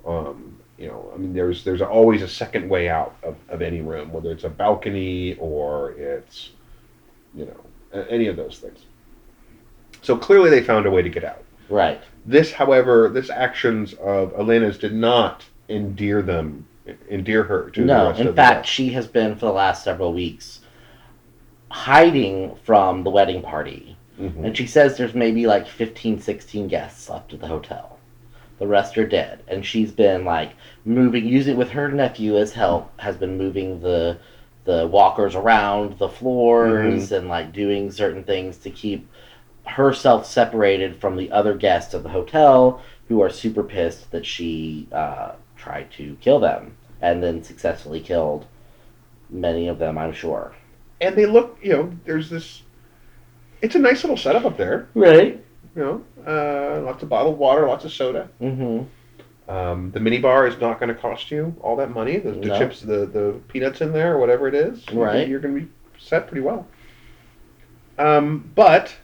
Um, 0.05 0.57
you 0.77 0.87
know, 0.87 1.11
I 1.13 1.17
mean, 1.17 1.33
there's 1.33 1.63
there's 1.63 1.81
always 1.81 2.21
a 2.21 2.27
second 2.27 2.69
way 2.69 2.89
out 2.89 3.15
of, 3.23 3.35
of 3.49 3.61
any 3.61 3.81
room, 3.81 4.11
whether 4.11 4.31
it's 4.31 4.45
a 4.45 4.49
balcony 4.49 5.35
or 5.39 5.91
it's, 5.91 6.51
you 7.35 7.45
know, 7.45 8.03
any 8.09 8.27
of 8.27 8.35
those 8.37 8.59
things. 8.59 8.79
So 10.01 10.17
clearly, 10.17 10.49
they 10.49 10.63
found 10.63 10.85
a 10.85 10.91
way 10.91 11.01
to 11.01 11.09
get 11.09 11.23
out. 11.25 11.43
right. 11.69 12.01
This, 12.25 12.53
however, 12.53 13.09
this 13.09 13.29
actions 13.29 13.93
of 13.95 14.33
Elena's 14.37 14.77
did 14.77 14.93
not 14.93 15.43
endear 15.67 16.21
them, 16.21 16.65
endear 17.09 17.43
her 17.43 17.69
to 17.71 17.81
the 17.81 17.87
No, 17.87 18.07
rest 18.09 18.21
in 18.21 18.33
fact, 18.33 18.65
she 18.67 18.89
has 18.89 19.07
been 19.07 19.35
for 19.35 19.47
the 19.47 19.51
last 19.51 19.83
several 19.83 20.13
weeks 20.13 20.58
hiding 21.69 22.55
from 22.63 23.03
the 23.03 23.09
wedding 23.09 23.41
party. 23.41 23.95
Mhm. 24.19 24.43
And 24.45 24.57
she 24.57 24.67
says 24.67 24.97
there's 24.97 25.13
maybe 25.13 25.47
like 25.47 25.67
15, 25.67 26.19
16 26.19 26.67
guests 26.67 27.09
left 27.09 27.33
at 27.33 27.39
the 27.39 27.47
hotel. 27.47 27.97
The 28.57 28.67
rest 28.67 28.97
are 28.97 29.07
dead. 29.07 29.39
And 29.47 29.65
she's 29.65 29.91
been 29.91 30.25
like 30.25 30.51
moving, 30.83 31.25
using 31.25 31.55
with 31.55 31.71
her 31.71 31.89
nephew 31.89 32.37
as 32.37 32.53
help, 32.53 32.91
has 32.99 33.15
been 33.17 33.37
moving 33.37 33.81
the 33.81 34.17
the 34.65 34.85
walkers 34.85 35.33
around 35.35 35.97
the 35.97 36.09
floors 36.09 37.11
and 37.11 37.27
like 37.27 37.51
doing 37.51 37.89
certain 37.91 38.23
things 38.23 38.57
to 38.57 38.69
keep 38.69 39.09
herself 39.65 40.25
separated 40.27 40.95
from 40.97 41.15
the 41.15 41.31
other 41.31 41.55
guests 41.55 41.93
of 41.93 42.03
the 42.03 42.09
hotel 42.09 42.79
who 43.07 43.21
are 43.21 43.29
super 43.29 43.63
pissed 43.63 44.11
that 44.11 44.25
she 44.25 44.87
uh, 44.91 45.31
tried 45.55 45.89
to 45.91 46.15
kill 46.21 46.39
them 46.39 46.75
and 47.01 47.23
then 47.23 47.41
successfully 47.43 47.99
killed 47.99 48.45
many 49.29 49.67
of 49.67 49.79
them, 49.79 49.97
I'm 49.97 50.13
sure. 50.13 50.53
And 51.01 51.15
they 51.15 51.25
look, 51.25 51.57
you 51.61 51.71
know, 51.73 51.91
there's 52.05 52.29
this. 52.29 52.63
It's 53.61 53.75
a 53.75 53.79
nice 53.79 54.03
little 54.03 54.17
setup 54.17 54.45
up 54.45 54.57
there, 54.57 54.87
Right. 54.93 55.43
you 55.75 55.81
know. 55.81 56.03
Uh, 56.25 56.81
lots 56.81 57.03
of 57.03 57.09
bottled 57.09 57.37
water, 57.37 57.67
lots 57.67 57.83
of 57.85 57.91
soda. 57.91 58.29
Mm-hmm. 58.41 59.51
Um, 59.51 59.91
the 59.91 59.99
mini 59.99 60.19
bar 60.19 60.47
is 60.47 60.59
not 60.61 60.79
going 60.79 60.89
to 60.89 60.95
cost 60.95 61.31
you 61.31 61.55
all 61.61 61.75
that 61.77 61.91
money. 61.91 62.17
The, 62.17 62.31
the 62.31 62.47
No. 62.47 62.57
chips, 62.57 62.81
the, 62.81 63.05
the 63.05 63.39
peanuts 63.47 63.81
in 63.81 63.91
there, 63.91 64.13
or 64.15 64.19
whatever 64.19 64.47
it 64.47 64.53
is, 64.55 64.85
Right. 64.93 65.27
You're 65.27 65.39
going 65.39 65.55
to 65.55 65.61
be 65.61 65.67
set 65.97 66.27
pretty 66.27 66.41
well. 66.41 66.67
Um, 67.97 68.49
but 68.55 68.95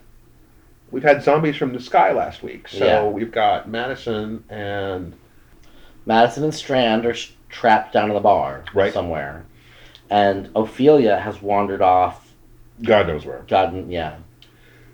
we've 0.92 1.04
had 1.04 1.24
zombies 1.24 1.58
from 1.58 1.74
the 1.74 1.80
sky 1.82 2.12
last 2.14 2.44
week, 2.44 2.68
so 2.68 2.86
Yeah. 2.86 3.06
we've 3.08 3.32
got 3.32 3.68
Madison 3.68 4.44
and 4.50 5.14
Madison 6.06 6.44
and 6.46 6.54
Strand 6.54 7.06
are 7.06 7.14
sh- 7.16 7.32
trapped 7.50 7.92
down 7.94 8.10
in 8.10 8.14
the 8.16 8.22
bar 8.22 8.64
Right. 8.74 8.94
somewhere, 8.94 9.44
and 10.10 10.50
Ophelia 10.56 11.20
has 11.20 11.42
wandered 11.42 11.82
off. 11.82 12.34
God 12.84 13.08
knows 13.08 13.26
where. 13.26 13.44
God, 13.48 13.90
yeah, 13.90 14.18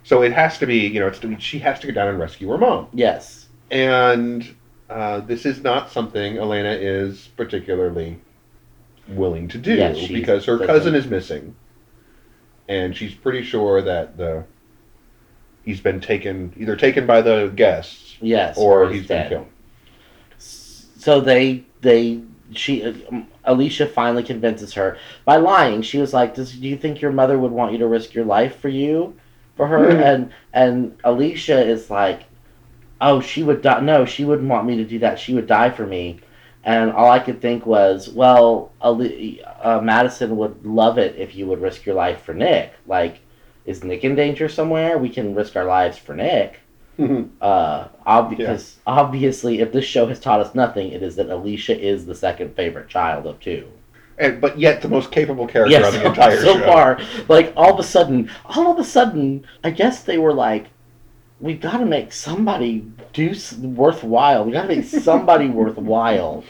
So 0.04 0.21
it 0.21 0.32
has 0.34 0.58
to 0.60 0.65
be, 0.65 0.88
you 0.88 1.00
know, 1.00 1.08
it's 1.08 1.19
she 1.43 1.60
has 1.60 1.80
to 1.80 1.88
go 1.88 1.93
down 1.93 2.08
and 2.10 2.19
rescue 2.19 2.47
her 2.50 2.58
mom. 2.58 2.88
yes, 2.93 3.47
And 3.69 4.56
uh, 4.89 5.21
this 5.21 5.45
is 5.45 5.63
not 5.63 5.89
something 5.91 6.38
Elena 6.38 6.71
is 6.71 7.30
particularly 7.38 8.19
willing 9.08 9.47
to 9.50 9.58
do 9.58 9.76
Yeah, 9.76 10.08
because 10.08 10.45
her 10.45 10.60
cousin 10.60 10.95
is 10.95 11.08
missing, 11.08 11.56
and 12.69 12.95
she's 12.95 13.13
pretty 13.13 13.43
sure 13.43 13.82
that 13.82 14.17
the 14.17 14.45
he's 15.63 15.82
been 15.82 16.00
taken 16.00 16.54
either 16.58 16.76
taken 16.76 17.06
by 17.06 17.21
the 17.21 17.52
guests 17.56 18.17
Yes, 18.21 18.58
or 18.58 18.88
he's 18.89 19.00
he's 19.02 19.08
been 19.08 19.17
dead. 19.17 19.30
killed. 19.30 19.47
So 20.38 21.19
they 21.21 21.63
they 21.82 22.21
she 22.54 22.84
um, 22.84 23.28
Alicia 23.45 23.88
finally 23.88 24.23
convinces 24.23 24.73
her 24.73 24.97
by 25.25 25.38
lying. 25.38 25.82
She 25.82 25.97
was 25.97 26.13
like, 26.13 26.36
"Does 26.36 26.54
do 26.54 26.67
you 26.67 26.77
think 26.77 27.01
your 27.01 27.12
mother 27.12 27.38
would 27.39 27.51
want 27.51 27.71
you 27.71 27.77
to 27.80 27.88
risk 27.88 28.13
your 28.13 28.25
life 28.25 28.58
for 28.60 28.69
you, 28.69 29.15
for 29.56 29.67
her?" 29.67 29.89
Mhm. 29.89 30.01
And 30.01 30.30
and 30.54 30.95
Alicia 31.04 31.60
is 31.60 31.89
like, 31.89 32.21
"Oh, 32.99 33.19
she 33.19 33.43
would 33.43 33.62
die. 33.62 33.80
No, 33.82 34.06
she 34.06 34.25
wouldn't 34.25 34.49
want 34.49 34.67
me 34.67 34.77
to 34.77 34.84
do 34.84 34.99
that. 34.99 35.19
She 35.19 35.34
would 35.34 35.47
die 35.47 35.69
for 35.69 35.86
me." 35.88 36.19
And 36.63 36.91
all 36.91 37.10
I 37.10 37.17
could 37.17 37.41
think 37.41 37.65
was, 37.65 38.08
well, 38.10 38.71
Ali- 38.82 39.41
uh, 39.63 39.82
Madison 39.82 40.38
would 40.38 40.63
love 40.63 40.99
it 40.99 41.15
if 41.17 41.36
you 41.36 41.47
would 41.47 41.60
risk 41.62 41.88
your 41.88 41.95
life 41.95 42.21
for 42.21 42.36
Nick. 42.36 42.73
Like, 42.86 43.19
is 43.65 43.84
Nick 43.84 44.04
in 44.04 44.13
danger 44.13 44.47
somewhere? 44.47 44.99
We 44.99 45.10
can 45.10 45.34
risk 45.34 45.56
our 45.56 45.65
lives 45.65 45.97
for 45.97 46.13
Nick. 46.15 46.60
Uh, 47.41 47.87
ob- 48.05 48.31
Yeah. 48.31 48.37
because 48.37 48.77
obviously, 48.85 49.59
if 49.61 49.71
this 49.71 49.85
show 49.85 50.07
has 50.07 50.19
taught 50.19 50.39
us 50.39 50.53
nothing, 50.55 50.91
it 50.91 51.01
is 51.03 51.15
that 51.15 51.29
Alicia 51.29 51.79
is 51.79 52.05
the 52.05 52.15
second 52.15 52.55
favorite 52.55 52.87
child 52.89 53.25
of 53.25 53.39
two. 53.39 53.67
and 54.17 54.39
but 54.39 54.59
yet 54.59 54.81
the 54.81 54.87
most 54.87 55.11
capable 55.11 55.47
character 55.47 55.71
Yes, 55.71 55.93
on 55.95 55.99
the 55.99 56.05
entire 56.05 56.37
so 56.41 56.57
show. 56.59 56.65
far, 56.65 56.99
like 57.27 57.53
all 57.55 57.73
of 57.73 57.79
a 57.79 57.83
sudden, 57.83 58.29
all 58.45 58.71
of 58.71 58.77
a 58.79 58.83
sudden, 58.83 59.45
I 59.63 59.71
guess 59.71 60.03
they 60.03 60.17
were 60.19 60.33
like, 60.33 60.67
"We've 61.39 61.59
got 61.61 61.77
to 61.77 61.85
make 61.85 62.11
somebody 62.13 62.85
do 63.13 63.29
s- 63.31 63.53
worthwhile. 63.57 64.45
We 64.45 64.51
got 64.51 64.63
to 64.63 64.67
make 64.75 64.85
somebody 65.09 65.47
worthwhile." 65.49 66.43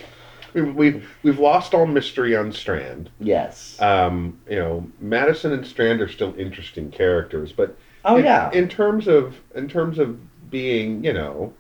We've, 0.54 0.76
we've 0.76 1.10
we've 1.24 1.40
lost 1.40 1.74
all 1.74 1.86
mystery 1.86 2.36
on 2.36 2.52
Strand. 2.52 3.10
Yes. 3.22 3.80
Um, 3.82 4.38
you 4.50 4.58
know, 4.58 4.86
Madison 5.00 5.54
and 5.54 5.66
Strand 5.66 6.02
are 6.02 6.10
still 6.10 6.34
interesting 6.38 6.92
characters, 6.92 7.54
but 7.54 7.78
oh 8.04 8.18
in, 8.18 8.26
yeah. 8.26 8.52
in 8.52 8.68
terms 8.68 9.08
of 9.08 9.38
in 9.56 9.70
terms 9.70 9.98
of 9.98 10.20
being, 10.52 11.04
you 11.04 11.14
know, 11.14 11.54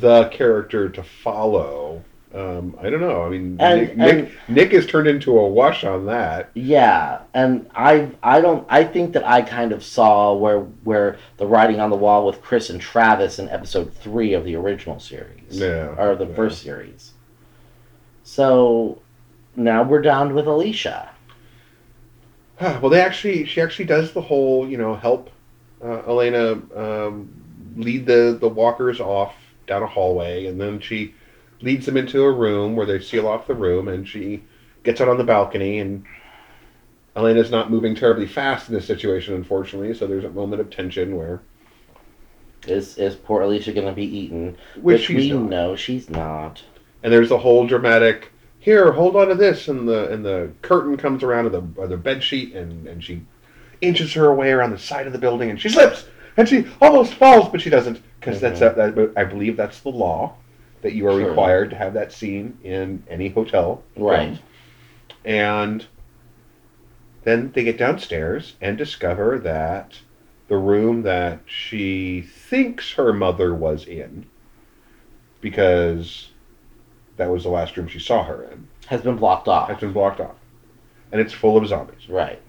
the 0.00 0.24
character 0.30 0.88
to 0.88 1.02
follow. 1.02 2.02
Um, 2.34 2.76
I 2.82 2.90
don't 2.90 3.00
know. 3.00 3.22
I 3.22 3.30
mean, 3.30 3.56
And- 3.58 3.80
Nick, 3.80 3.90
and- 3.90 3.98
Nick 3.98 4.30
Nick 4.48 4.72
has 4.72 4.84
turned 4.86 5.06
into 5.08 5.38
a 5.38 5.46
wash 5.48 5.84
on 5.84 6.04
that. 6.06 6.50
Yeah, 6.54 7.20
and 7.32 7.70
I 7.74 8.10
I 8.22 8.40
don't 8.42 8.66
I 8.68 8.84
think 8.84 9.12
that 9.14 9.26
I 9.26 9.40
kind 9.40 9.72
of 9.72 9.82
saw 9.82 10.34
where 10.34 10.60
where 10.84 11.16
the 11.38 11.46
writing 11.46 11.80
on 11.80 11.88
the 11.88 11.96
wall 11.96 12.26
with 12.26 12.42
Chris 12.42 12.68
and 12.68 12.80
Travis 12.80 13.38
in 13.38 13.48
episode 13.48 13.94
three 13.94 14.34
of 14.34 14.44
the 14.44 14.56
original 14.56 15.00
series. 15.00 15.58
Yeah, 15.58 15.94
Or 15.96 16.16
the 16.16 16.26
yeah. 16.26 16.34
first 16.34 16.60
series. 16.62 17.12
So 18.24 18.98
now 19.56 19.82
we're 19.82 20.02
down 20.02 20.34
with 20.34 20.46
Alicia. 20.46 21.08
well, 22.60 22.90
they 22.90 23.00
actually 23.00 23.46
she 23.46 23.60
actually 23.62 23.86
does 23.86 24.12
the 24.12 24.20
whole, 24.20 24.68
you 24.68 24.76
know, 24.76 24.94
help 24.94 25.30
uh, 25.82 26.02
Elena 26.06 26.60
um, 26.76 27.30
lead 27.76 28.06
the 28.06 28.36
the 28.40 28.48
walkers 28.48 29.00
off 29.00 29.34
down 29.66 29.82
a 29.82 29.86
hallway, 29.86 30.46
and 30.46 30.60
then 30.60 30.80
she 30.80 31.14
leads 31.60 31.86
them 31.86 31.96
into 31.96 32.22
a 32.22 32.32
room 32.32 32.76
where 32.76 32.86
they 32.86 33.00
seal 33.00 33.26
off 33.26 33.46
the 33.46 33.54
room, 33.54 33.88
and 33.88 34.08
she 34.08 34.42
gets 34.84 35.00
out 35.00 35.08
on 35.08 35.18
the 35.18 35.24
balcony 35.24 35.78
and. 35.80 36.04
Elena's 37.16 37.50
not 37.50 37.68
moving 37.68 37.96
terribly 37.96 38.26
fast 38.28 38.68
in 38.68 38.74
this 38.76 38.86
situation, 38.86 39.34
unfortunately, 39.34 39.92
so 39.92 40.06
there's 40.06 40.22
a 40.24 40.30
moment 40.30 40.60
of 40.60 40.70
tension 40.70 41.16
where 41.16 41.40
Is 42.68 42.96
is 42.96 43.16
poor 43.16 43.42
Alicia 43.42 43.72
gonna 43.72 43.92
be 43.92 44.04
eaten? 44.04 44.56
which, 44.76 45.00
Which, 45.00 45.06
she's 45.06 45.16
we 45.16 45.32
not. 45.32 45.50
know 45.50 45.74
she's 45.76 46.08
not. 46.08 46.62
And 47.02 47.12
there's 47.12 47.28
the 47.30 47.38
whole 47.38 47.66
dramatic 47.66 48.30
here, 48.60 48.92
hold 48.92 49.16
on 49.16 49.28
to 49.28 49.34
this, 49.34 49.66
and 49.66 49.88
the 49.88 50.08
and 50.12 50.24
the 50.24 50.50
curtain 50.62 50.96
comes 50.96 51.24
around 51.24 51.44
to 51.44 51.50
the 51.50 51.62
or 51.76 51.88
the 51.88 51.96
bed 51.96 52.22
sheet, 52.22 52.54
and 52.54 52.86
and 52.86 53.02
she 53.02 53.22
inches 53.80 54.12
her 54.14 54.32
way 54.32 54.52
around 54.52 54.70
the 54.70 54.78
side 54.78 55.06
of 55.08 55.12
the 55.12 55.18
building, 55.18 55.50
and 55.50 55.60
she 55.60 55.68
slips, 55.70 56.06
and 56.38 56.48
she 56.48 56.64
almost 56.80 57.14
falls, 57.14 57.48
but 57.50 57.60
she 57.60 57.68
doesn't, 57.68 58.00
because 58.18 58.40
that's 58.40 58.60
Mhm. 58.60 58.74
that, 58.76 58.94
that. 58.96 59.12
I 59.16 59.24
believe 59.24 59.56
that's 59.56 59.80
the 59.80 59.90
law 59.90 60.34
that 60.82 60.94
you 60.94 61.06
are 61.08 61.10
Sure. 61.18 61.28
required 61.28 61.70
to 61.70 61.76
have 61.76 61.92
that 61.94 62.12
scene 62.12 62.56
in 62.62 63.02
any 63.10 63.28
hotel. 63.28 63.82
Right. 63.96 64.38
And 65.24 65.84
then 67.24 67.50
they 67.54 67.64
get 67.64 67.76
downstairs 67.76 68.54
and 68.60 68.78
discover 68.78 69.38
that 69.40 69.98
the 70.46 70.56
room 70.56 71.02
that 71.02 71.40
she 71.44 72.22
thinks 72.22 72.92
her 72.94 73.12
mother 73.12 73.52
was 73.52 73.84
in, 73.86 74.24
because 75.40 76.30
that 77.16 77.30
was 77.30 77.42
the 77.42 77.50
last 77.50 77.76
room 77.76 77.88
she 77.88 77.98
saw 77.98 78.22
her 78.22 78.44
in, 78.44 78.68
Has 78.86 79.02
been 79.02 79.16
blocked 79.16 79.48
off. 79.48 79.68
has 79.68 79.78
been 79.80 79.92
blocked 79.92 80.20
off. 80.20 80.36
And 81.10 81.20
it's 81.20 81.32
full 81.32 81.56
of 81.56 81.66
zombies. 81.66 82.08
Right. 82.08 82.40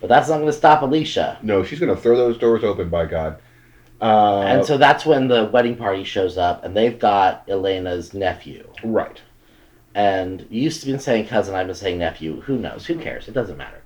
But 0.00 0.08
that's 0.08 0.28
not 0.28 0.38
gonna 0.38 0.52
stop 0.52 0.82
Alicia. 0.82 1.38
No, 1.42 1.64
she's 1.64 1.80
going 1.80 1.94
to 1.94 2.00
throw 2.00 2.16
those 2.16 2.38
doors 2.38 2.62
open, 2.62 2.88
by 2.88 3.06
God. 3.06 3.38
Uh, 4.00 4.40
and 4.42 4.64
so 4.64 4.76
that's 4.76 5.06
when 5.06 5.26
the 5.28 5.46
wedding 5.46 5.76
party 5.76 6.04
shows 6.04 6.36
up, 6.36 6.64
and 6.64 6.76
they've 6.76 6.98
got 6.98 7.44
Elena's 7.48 8.12
nephew. 8.12 8.68
right. 8.84 9.20
And 9.94 10.46
you 10.50 10.60
used 10.60 10.82
to 10.82 10.92
be 10.92 10.98
saying 10.98 11.26
cousin, 11.26 11.54
I've 11.54 11.66
been 11.66 11.74
saying 11.74 11.96
nephew. 11.96 12.42
Who 12.42 12.58
knows? 12.58 12.84
Who 12.84 12.96
cares? 12.96 13.28
It 13.28 13.32
doesn't 13.32 13.56
matter. 13.56 13.82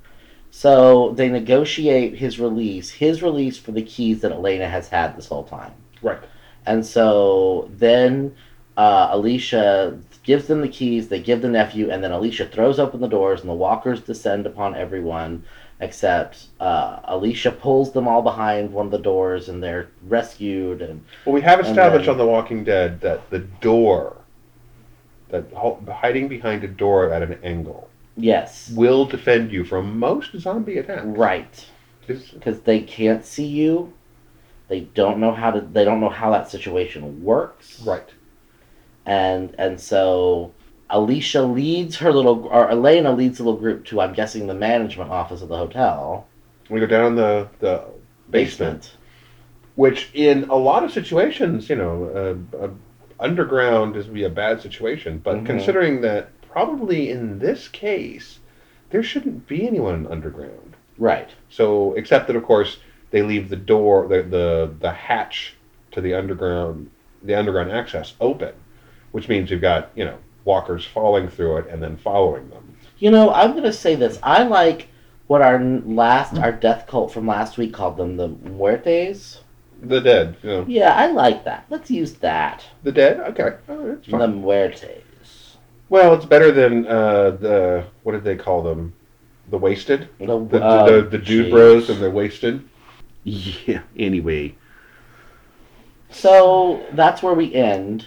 So 0.51 1.13
they 1.13 1.29
negotiate 1.29 2.17
his 2.17 2.41
release, 2.41 2.91
his 2.91 3.23
release 3.23 3.57
for 3.57 3.71
the 3.71 3.83
keys 3.83 4.21
that 4.23 4.33
Elena 4.33 4.69
has 4.69 4.89
had 4.89 5.17
this 5.17 5.29
whole 5.29 5.45
time. 5.45 5.73
Right. 6.03 6.19
And 6.67 6.85
so 6.85 7.71
then 7.77 8.35
uh, 8.77 9.11
Alicia 9.13 10.01
gives 10.25 10.49
them 10.49 10.61
the 10.61 10.69
keys, 10.69 11.09
they 11.09 11.21
give 11.21 11.43
the 11.43 11.49
nephew, 11.49 11.91
and 11.91 12.03
then 12.03 12.11
Alicia 12.13 12.47
throws 12.47 12.79
open 12.81 13.01
the 13.01 13.09
doors, 13.09 13.41
and 13.41 13.49
the 13.49 13.55
walkers 13.55 14.01
descend 14.01 14.47
upon 14.47 14.75
everyone, 14.75 15.45
except 15.81 16.47
uh, 16.61 17.01
Alicia 17.05 17.51
pulls 17.53 17.93
them 17.93 18.07
all 18.07 18.23
behind 18.23 18.73
one 18.73 18.87
of 18.87 18.93
the 18.93 18.99
doors, 18.99 19.49
and 19.49 19.63
they're 19.63 19.89
rescued. 20.07 20.83
And 20.83 21.05
Well, 21.25 21.35
we 21.35 21.41
have 21.41 21.61
established 21.61 22.07
then- 22.07 22.13
on 22.13 22.19
The 22.19 22.27
Walking 22.27 22.65
Dead 22.65 23.01
that 23.01 23.31
the 23.31 23.39
door, 23.41 24.17
that 25.31 25.45
hiding 25.89 26.29
behind 26.29 26.65
a 26.65 26.69
door 26.69 27.13
at 27.13 27.23
an 27.23 27.39
angle, 27.43 27.89
yes, 28.17 28.71
will 28.75 29.05
defend 29.07 29.53
you 29.53 29.65
from 29.65 29.99
most 29.99 30.37
zombie 30.39 30.79
attacks. 30.79 31.05
right. 31.05 31.67
Because 32.07 32.61
they 32.63 32.81
can't 32.81 33.25
see 33.25 33.47
you. 33.47 33.93
They 34.69 34.81
don't 34.81 35.19
know 35.19 35.33
how 35.33 35.53
to. 35.53 35.61
They 35.61 35.85
don't 35.85 36.01
know 36.01 36.09
how 36.09 36.31
that 36.33 36.51
situation 36.51 37.23
works. 37.23 37.81
Right. 37.87 38.09
And 39.07 39.55
and 39.59 39.81
so 39.81 40.51
Alicia 40.91 41.43
leads 41.43 41.97
her 41.97 42.13
little, 42.13 42.47
or 42.47 42.71
Elena 42.71 43.13
leads 43.13 43.39
the 43.39 43.45
little 43.45 43.61
group 43.61 43.85
to, 43.87 44.01
I'm 44.01 44.13
guessing, 44.13 44.47
the 44.47 44.55
management 44.55 45.11
office 45.11 45.43
of 45.43 45.49
the 45.49 45.57
hotel 45.57 46.27
We 46.69 46.81
go 46.81 46.87
down 46.87 47.17
the 47.17 47.49
the 47.61 47.85
basement, 48.31 48.97
which 49.75 50.11
in 50.15 50.49
a 50.51 50.55
lot 50.57 50.85
of 50.85 50.93
situations, 50.93 51.69
you 51.69 51.77
know, 51.77 52.39
uh, 52.55 52.65
uh, 52.65 52.71
underground 53.19 53.97
is 53.97 54.07
be 54.07 54.25
a 54.25 54.31
bad 54.31 54.61
situation. 54.61 55.21
But 55.23 55.39
Mhm. 55.39 55.47
considering 55.47 56.01
that 56.03 56.29
probably 56.43 57.11
in 57.11 57.39
this 57.39 57.69
case, 57.69 58.39
there 58.91 59.03
shouldn't 59.03 59.47
be 59.47 59.67
anyone 59.67 60.07
underground. 60.09 60.77
Right. 60.99 61.31
So, 61.49 61.95
except 61.95 62.27
that 62.27 62.37
of 62.37 62.45
course 62.45 62.79
they 63.11 63.23
leave 63.23 63.49
the 63.49 63.57
door, 63.57 64.07
the 64.07 64.23
the 64.23 64.71
the 64.81 64.93
hatch 64.93 65.57
to 65.93 66.01
the 66.01 66.15
underground, 66.15 66.91
the 67.23 67.35
underground 67.35 67.73
access 67.73 68.15
open, 68.21 68.53
which 69.13 69.29
means 69.29 69.51
you've 69.51 69.61
got 69.61 69.91
you 69.95 70.05
know 70.05 70.19
walkers 70.45 70.85
falling 70.85 71.29
through 71.29 71.59
it 71.59 71.69
and 71.69 71.83
then 71.83 71.97
following 71.97 72.49
them. 72.51 72.77
You 72.99 73.11
know, 73.11 73.31
I'm 73.33 73.55
gonna 73.55 73.73
say 73.73 73.95
this. 73.95 74.19
I 74.23 74.43
like 74.45 74.89
what 75.27 75.43
our 75.43 75.59
last, 75.61 76.37
our 76.39 76.53
death 76.53 76.87
cult 76.87 77.13
from 77.13 77.27
last 77.27 77.57
week 77.59 77.73
called 77.73 77.97
them 77.97 78.17
the 78.17 78.29
Muertos. 78.29 79.41
The 79.83 80.01
dead, 80.01 80.37
you 80.43 80.49
know, 80.51 80.65
Yeah, 80.69 80.95
I 80.95 81.07
like 81.07 81.45
that. 81.45 81.65
Let's 81.71 81.91
use 81.91 82.15
that. 82.15 82.65
the 82.83 82.93
dead. 82.93 83.21
Okay, 83.21 83.57
oh, 83.69 83.89
that's 83.89 84.07
fine. 84.07 84.21
The 84.21 84.29
Muertos. 84.29 85.57
Well, 85.89 86.13
it's 86.15 86.27
better 86.27 86.53
than 86.53 86.87
uh, 86.87 87.31
the 87.33 87.85
what 88.03 88.13
did 88.13 88.25
they 88.25 88.37
call 88.37 88.63
them? 88.63 88.93
The 89.51 89.59
wasted, 89.59 90.09
The, 90.19 90.27
the 90.27 90.63
uh, 90.63 90.85
the, 90.87 91.03
the 91.03 91.19
dude 91.19 91.47
jeez. 91.47 91.51
bros 91.51 91.91
and 91.91 92.01
the 92.01 92.11
wasted. 92.11 92.63
Yeah. 93.25 93.83
Anyway, 93.97 94.55
So 96.11 96.85
that's 96.93 97.23
where 97.23 97.35
we 97.35 97.53
end. 97.55 98.07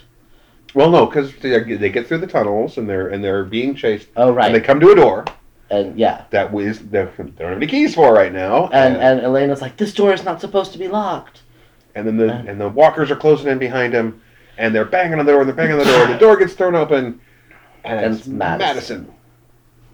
Well, 0.73 0.89
no, 0.89 1.05
because 1.05 1.33
they, 1.37 1.61
they 1.75 1.89
get 1.89 2.07
through 2.07 2.19
the 2.19 2.27
tunnels 2.27 2.77
and 2.77 2.89
they're 2.89 3.07
and 3.09 3.23
they're 3.23 3.43
being 3.43 3.75
chased, 3.75 4.07
Oh 4.15 4.31
right. 4.31 4.47
and 4.47 4.55
they 4.55 4.61
come 4.61 4.79
to 4.79 4.91
a 4.91 4.95
door 4.95 5.25
and 5.69 5.97
yeah, 5.97 6.25
that 6.31 6.51
was 6.51 6.79
they 6.79 7.03
don't 7.03 7.39
have 7.39 7.51
any 7.57 7.67
keys 7.67 7.95
for 7.95 8.13
right 8.13 8.31
now, 8.33 8.67
and 8.69 8.97
and 8.97 9.21
Elena's 9.21 9.61
like, 9.61 9.77
this 9.77 9.93
door 9.93 10.13
is 10.13 10.23
not 10.23 10.39
supposed 10.41 10.71
to 10.73 10.77
be 10.79 10.87
locked. 10.87 11.41
and 11.95 12.05
then 12.07 12.17
the 12.17 12.31
and- 12.33 12.49
and 12.49 12.61
the 12.61 12.69
walkers 12.69 13.09
are 13.11 13.15
closing 13.15 13.47
in 13.51 13.57
behind 13.59 13.93
him, 13.93 14.21
and 14.57 14.73
they're 14.75 14.85
banging 14.85 15.19
on 15.19 15.25
the 15.25 15.31
door 15.31 15.41
and 15.41 15.49
they're 15.49 15.55
banging 15.55 15.73
on 15.73 15.79
the 15.79 15.85
door. 15.85 16.03
and 16.05 16.13
the 16.13 16.17
door 16.17 16.37
gets 16.37 16.53
thrown 16.53 16.75
open, 16.75 17.19
and, 17.83 17.99
And 17.99 18.13
it's 18.13 18.21
it's 18.21 18.27
Madison. 18.27 18.67
Madison. 18.75 19.13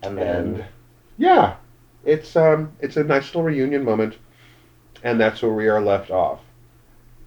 And 0.03 0.17
then 0.17 0.35
And 0.55 0.65
yeah, 1.17 1.55
it's 2.05 2.35
um 2.35 2.71
it's 2.79 2.97
a 2.97 3.03
nice 3.03 3.25
little 3.27 3.43
reunion 3.43 3.83
moment, 3.83 4.17
and 5.03 5.19
that's 5.19 5.41
where 5.41 5.53
we 5.53 5.67
are 5.67 5.81
left 5.81 6.09
off. 6.11 6.39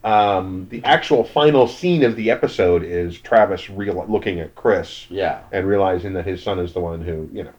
Um, 0.05 0.67
the 0.71 0.83
actual 0.85 1.23
final 1.23 1.69
scene 1.69 2.03
of 2.03 2.17
the 2.17 2.31
episode 2.31 2.83
is 2.83 3.19
Travis 3.21 3.71
real 3.71 4.05
looking 4.09 4.41
at 4.41 4.55
Chris 4.57 5.07
yeah, 5.09 5.43
and 5.53 5.67
realizing 5.67 6.12
that 6.15 6.27
his 6.27 6.43
son 6.43 6.59
is 6.59 6.73
the 6.73 6.81
one 6.81 7.01
who 7.03 7.29
you 7.33 7.45
know 7.45 7.53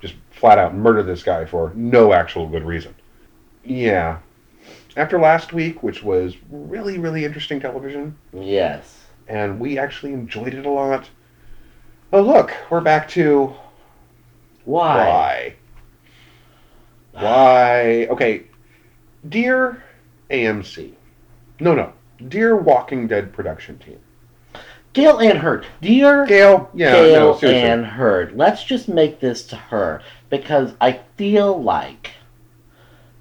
just 0.00 0.14
flat 0.30 0.56
out 0.58 0.74
murdered 0.74 1.02
this 1.02 1.22
guy 1.22 1.44
for 1.44 1.70
no 1.74 2.14
actual 2.14 2.48
good 2.48 2.64
reason. 2.64 2.94
Yeah, 3.62 4.18
after 4.96 5.20
last 5.20 5.52
week, 5.52 5.82
which 5.82 6.02
was 6.02 6.34
really, 6.50 6.96
really 6.98 7.26
interesting 7.26 7.60
television, 7.60 8.16
Yes. 8.32 8.98
and 9.28 9.60
we 9.60 9.78
actually 9.78 10.14
enjoyed 10.14 10.54
it 10.54 10.64
a 10.64 10.70
lot. 10.70 11.10
Oh, 12.12 12.22
look, 12.22 12.52
we're 12.70 12.80
back 12.80 13.06
to 13.10 13.54
Why? 14.64 15.06
why. 15.06 15.54
Why? 17.12 18.06
Okay, 18.10 18.44
dear 19.28 19.82
AMC. 20.30 20.94
No, 21.60 21.74
no. 21.74 21.92
Dear 22.28 22.56
Walking 22.56 23.06
Dead 23.06 23.32
production 23.32 23.78
team. 23.78 23.98
Gale 24.92 25.20
Anne 25.20 25.36
Hurd. 25.36 25.66
Dear 25.80 26.26
Gale, 26.26 26.68
yeah, 26.74 26.92
Gale 26.92 27.38
no. 27.40 27.48
Ann 27.48 27.84
Hurd. 27.84 28.36
Let's 28.36 28.64
just 28.64 28.88
make 28.88 29.20
this 29.20 29.46
to 29.48 29.56
her 29.56 30.02
because 30.30 30.74
I 30.80 31.00
feel 31.16 31.62
like 31.62 32.12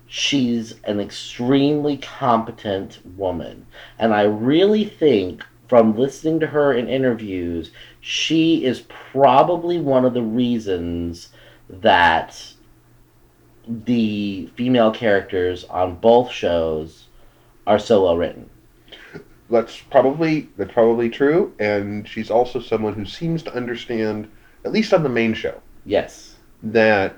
she's 0.08 0.76
an 0.86 1.00
extremely 1.00 1.98
competent 1.98 3.00
woman. 3.16 3.68
And 4.00 4.14
I 4.14 4.24
really 4.24 4.86
think 4.86 5.46
from 5.68 5.96
listening 5.96 6.40
to 6.40 6.48
her 6.48 6.74
in 6.74 6.90
interviews, 6.90 7.72
she 8.02 8.66
is 8.66 8.82
probably 9.12 9.80
one 9.80 10.06
of 10.06 10.16
the 10.16 10.24
reasons 10.24 11.30
that 11.70 12.54
the 13.68 14.50
female 14.56 14.92
characters 14.92 15.64
on 15.66 15.96
both 15.98 16.32
shows 16.32 17.09
are 17.70 17.80
so 17.80 18.04
well 18.04 18.18
written. 18.18 18.50
that's 19.50 19.78
probably 19.92 20.50
that's 20.58 20.74
probably 20.74 21.10
true, 21.10 21.54
and 21.60 22.08
she's 22.08 22.30
also 22.30 22.60
someone 22.60 22.94
who 22.94 23.06
seems 23.06 23.44
to 23.44 23.54
understand, 23.54 24.30
at 24.66 24.72
least 24.74 24.92
on 24.94 25.04
the 25.04 25.10
main 25.10 25.34
show, 25.34 25.62
Yes. 25.86 26.36
that 26.64 27.16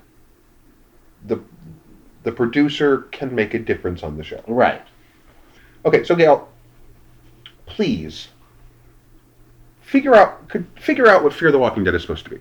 the 1.26 1.40
the 2.22 2.30
producer 2.32 2.98
can 3.10 3.34
make 3.34 3.54
a 3.54 3.58
difference 3.58 4.02
on 4.04 4.16
the 4.16 4.22
show. 4.22 4.42
Right. 4.46 4.82
Okay, 5.84 6.04
so 6.04 6.14
Gale, 6.14 6.48
please 7.66 8.28
figure 9.80 10.14
out 10.14 10.48
could 10.48 10.66
figure 10.78 11.08
out 11.08 11.24
what 11.24 11.32
Fear 11.32 11.50
the 11.50 11.58
Walking 11.58 11.82
Dead 11.82 11.94
is 11.94 12.02
supposed 12.02 12.24
to 12.24 12.30
be. 12.30 12.38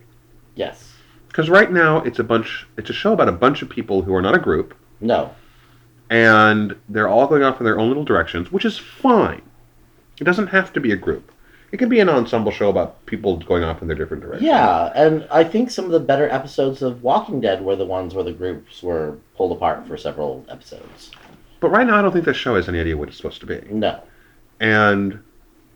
Yes. 0.56 0.93
Because 1.28 1.50
right 1.50 1.71
now 1.71 2.00
it's 2.02 2.19
a 2.19 2.24
bunch 2.26 2.67
it's 2.78 2.89
a 2.89 2.93
show 2.93 3.13
about 3.13 3.30
a 3.30 3.32
bunch 3.32 3.62
of 3.62 3.69
people 3.69 4.02
who 4.02 4.13
are 4.13 4.21
not 4.21 4.36
a 4.36 4.39
group 4.39 4.76
No. 5.00 5.34
And 6.12 6.76
they're 6.89 7.08
all 7.08 7.26
going 7.26 7.41
off 7.41 7.60
in 7.60 7.65
their 7.65 7.80
own 7.80 7.88
little 7.88 8.04
directions, 8.04 8.52
which 8.52 8.65
is 8.65 8.78
fine. 8.78 9.41
It 10.19 10.26
doesn't 10.26 10.47
have 10.47 10.71
to 10.74 10.82
be 10.82 10.91
a 10.91 10.97
group. 10.97 11.32
It 11.71 11.78
can 11.78 11.88
be 11.88 12.02
an 12.02 12.10
ensemble 12.10 12.52
show 12.52 12.69
about 12.69 13.04
people 13.06 13.38
going 13.38 13.63
off 13.63 13.82
in 13.82 13.88
their 13.88 13.95
different 13.95 14.21
directions. 14.21 14.45
Yeah, 14.45 14.91
and 14.93 15.26
I 15.32 15.45
think 15.45 15.71
some 15.71 15.86
of 15.86 15.91
the 15.91 16.02
better 16.02 16.30
episodes 16.30 16.82
of 16.82 17.02
Walking 17.02 17.39
Dead 17.39 17.63
were 17.63 17.78
the 17.78 17.86
ones 17.86 18.13
where 18.13 18.26
the 18.26 18.34
groups 18.34 18.84
were 18.84 19.17
pulled 19.38 19.54
apart 19.54 19.88
for 19.88 19.95
several 19.95 20.45
episodes. 20.50 21.12
But 21.62 21.69
right 21.69 21.88
now 21.88 21.97
I 21.97 22.02
don't 22.02 22.12
think 22.12 22.26
this 22.26 22.36
show 22.36 22.56
has 22.56 22.67
any 22.67 22.82
idea 22.82 22.97
what 22.97 23.08
it's 23.08 23.15
supposed 23.17 23.39
to 23.39 23.45
be. 23.45 23.62
No. 23.71 24.02
and 24.60 25.24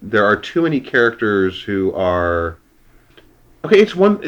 there 0.01 0.25
are 0.25 0.35
too 0.35 0.61
many 0.61 0.81
characters 0.81 1.61
who 1.63 1.93
are 1.93 2.57
okay 3.65 3.79
it's 3.79 3.95
one 3.95 4.19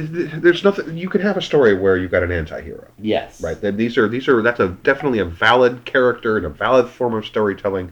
there's 0.42 0.64
nothing 0.64 0.98
you 0.98 1.10
can 1.10 1.22
have 1.22 1.38
a 1.38 1.42
story 1.42 1.74
where 1.78 1.98
you've 1.98 2.12
got 2.12 2.24
an 2.24 2.32
anti-hero 2.32 2.88
Yes. 3.00 3.42
right 3.42 3.60
That 3.62 3.78
these 3.78 3.98
are 3.98 4.08
these 4.08 4.28
are 4.28 4.42
that's 4.42 4.60
a 4.60 4.70
definitely 4.84 5.20
a 5.20 5.26
valid 5.26 5.86
character 5.86 6.38
and 6.38 6.46
a 6.46 6.50
valid 6.50 6.90
form 6.90 7.14
of 7.14 7.26
storytelling 7.26 7.92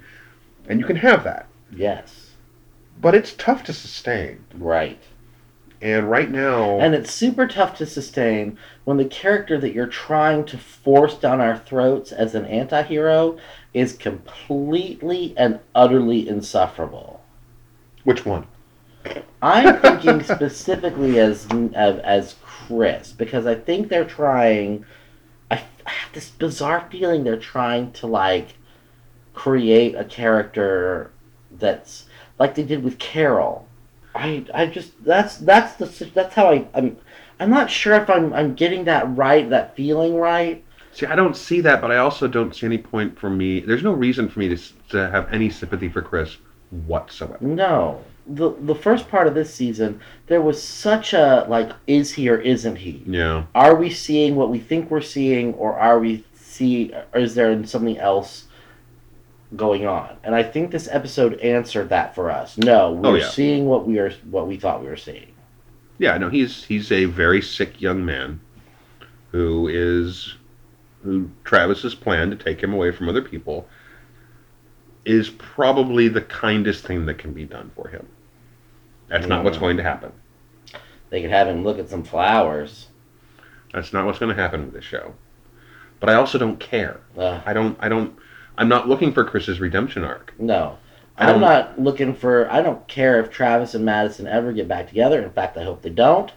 and 0.67 0.79
you 0.79 0.85
can 0.85 0.95
have 0.97 1.23
that 1.23 1.47
Yes. 1.75 2.31
but 3.01 3.13
it's 3.15 3.33
tough 3.33 3.63
to 3.65 3.73
sustain 3.73 4.43
Right. 4.55 5.01
and 5.81 6.09
right 6.09 6.31
now 6.31 6.79
And 6.79 6.95
it's 6.95 7.11
super 7.11 7.47
tough 7.47 7.77
to 7.77 7.85
sustain 7.85 8.57
when 8.85 8.97
the 8.97 9.05
character 9.05 9.59
that 9.59 9.73
you're 9.73 9.87
trying 9.87 10.45
to 10.45 10.57
force 10.57 11.15
down 11.15 11.41
our 11.41 11.57
throats 11.57 12.11
as 12.11 12.33
an 12.35 12.45
anti 12.45 12.81
hero 12.83 13.37
is 13.73 13.93
completely 13.93 15.33
and 15.37 15.59
utterly 15.75 16.27
insufferable. 16.27 17.21
which 18.03 18.25
one 18.25 18.47
I'm 19.41 19.79
thinking 19.81 20.23
specifically 20.23 21.19
as 21.19 21.47
as, 21.73 21.99
as 21.99 22.35
Chris 22.43 23.11
because 23.11 23.45
I 23.45 23.55
think 23.55 23.89
they're 23.89 24.05
trying. 24.05 24.85
I, 25.51 25.63
I 25.85 25.89
have 25.89 26.13
this 26.13 26.29
bizarre 26.29 26.87
feeling 26.91 27.23
they're 27.23 27.37
trying 27.37 27.91
to 27.93 28.07
like 28.07 28.55
create 29.33 29.95
a 29.95 30.05
character 30.05 31.11
that's 31.51 32.05
like 32.39 32.55
they 32.55 32.63
did 32.63 32.83
with 32.83 32.97
Carol. 32.97 33.67
I 34.15 34.45
I 34.53 34.65
just 34.67 35.03
that's 35.03 35.37
that's 35.37 35.73
the 35.75 36.05
that's 36.13 36.33
how 36.33 36.51
I 36.51 36.67
I'm 36.73 36.97
I'm 37.39 37.49
not 37.49 37.69
sure 37.69 37.95
if 37.95 38.09
I'm 38.09 38.33
I'm 38.33 38.55
getting 38.55 38.85
that 38.85 39.15
right 39.15 39.49
that 39.49 39.75
feeling 39.75 40.15
right. 40.15 40.63
see 40.93 41.05
i 41.05 41.15
don't 41.15 41.35
see 41.35 41.59
that 41.61 41.81
but 41.81 41.91
i 41.91 41.97
also 41.97 42.27
don't 42.27 42.55
see 42.55 42.65
any 42.65 42.77
point 42.77 43.19
for 43.19 43.29
me 43.29 43.59
there's 43.59 43.83
no 43.83 43.91
reason 43.91 44.29
for 44.29 44.39
me 44.39 44.47
to, 44.47 44.57
to 44.87 45.09
have 45.09 45.31
any 45.33 45.49
sympathy 45.49 45.89
for 45.89 46.01
chris 46.01 46.37
whatsoever 46.87 47.37
No. 47.41 48.01
The 48.27 48.51
the 48.59 48.73
first 48.75 49.07
part 49.07 49.27
of 49.27 49.35
this 49.35 49.53
season 49.53 49.99
there 50.27 50.41
was 50.41 50.61
such 50.61 51.13
a 51.13 51.45
like 51.47 51.71
is 51.85 52.13
he 52.13 52.27
or 52.29 52.37
isn't 52.39 52.77
he? 52.77 53.03
yeah 53.05 53.45
are 53.53 53.75
we 53.75 53.89
seeing 53.91 54.35
what 54.35 54.49
we 54.49 54.57
think 54.59 54.89
we're 54.89 55.01
seeing 55.01 55.53
or 55.53 55.77
are 55.77 55.99
we 55.99 56.23
see 56.33 56.91
or 57.13 57.19
is 57.19 57.35
there 57.35 57.63
something 57.67 57.97
else 57.99 58.45
going 59.55 59.85
on 59.85 60.17
and 60.23 60.33
i 60.33 60.41
think 60.41 60.71
this 60.71 60.87
episode 60.91 61.39
answered 61.39 61.89
that 61.89 62.15
for 62.15 62.31
us 62.31 62.57
no 62.57 62.87
oh, 62.87 62.93
we're 62.93 63.09
Oh, 63.09 63.15
yeah. 63.15 63.29
seeing 63.29 63.67
what 63.67 63.85
we 63.85 63.99
are 63.99 64.09
what 64.31 64.47
we 64.47 64.57
thought 64.57 64.81
we 64.81 64.87
were 64.87 64.97
seeing 64.97 65.27
Yeah, 65.99 66.17
no, 66.17 66.29
he's 66.29 66.63
he's 66.65 66.91
a 66.91 67.05
very 67.05 67.41
sick 67.43 67.79
young 67.79 68.03
man 68.03 68.41
who 69.31 69.67
is 69.67 70.35
who 71.03 71.29
Travis's 71.43 71.93
plan 71.93 72.31
to 72.31 72.35
take 72.35 72.61
him 72.61 72.73
away 72.73 72.91
from 72.91 73.07
other 73.07 73.21
people 73.21 73.67
is 75.05 75.29
probably 75.29 76.07
the 76.07 76.21
kindest 76.21 76.83
thing 76.85 77.05
that 77.05 77.19
can 77.19 77.31
be 77.31 77.45
done 77.45 77.69
for 77.75 77.87
him. 77.89 78.07
That's 79.07 79.27
not 79.27 79.43
what's 79.43 79.57
going 79.57 79.77
to 79.77 79.83
happen. 79.83 80.11
they 81.09 81.21
could 81.21 81.31
have 81.31 81.47
him 81.47 81.63
look 81.63 81.79
at 81.79 81.89
some 81.89 82.03
flowers 82.03 82.87
That's 83.73 83.93
not 83.93 84.05
what's 84.05 84.19
going 84.19 84.35
to 84.35 84.41
happen 84.41 84.65
with 84.65 84.73
this 84.73 84.83
show. 84.85 85.13
But 85.99 86.09
I 86.09 86.15
also 86.15 86.37
don't 86.37 86.59
care. 86.59 86.99
uh, 87.17 87.41
I 87.45 87.53
don't 87.53 87.77
I 87.79 87.89
don't 87.89 88.15
I'm 88.57 88.69
not 88.69 88.87
looking 88.87 89.11
for 89.13 89.23
Chris's 89.23 89.59
redemption 89.59 90.03
arc. 90.03 90.33
no 90.39 90.77
I 91.17 91.23
i'm 91.25 91.39
don't- 91.39 91.41
not 91.41 91.79
looking 91.79 92.13
for 92.13 92.51
i 92.51 92.61
don't 92.61 92.85
care 92.89 93.21
if 93.21 93.29
travis 93.29 93.73
and 93.73 93.85
madison 93.85 94.27
ever 94.27 94.51
get 94.51 94.67
back 94.67 94.89
together 94.89 95.21
in 95.21 95.31
fact 95.31 95.55
i 95.57 95.63
hope 95.63 95.81
they 95.81 95.89
don't 95.89 96.31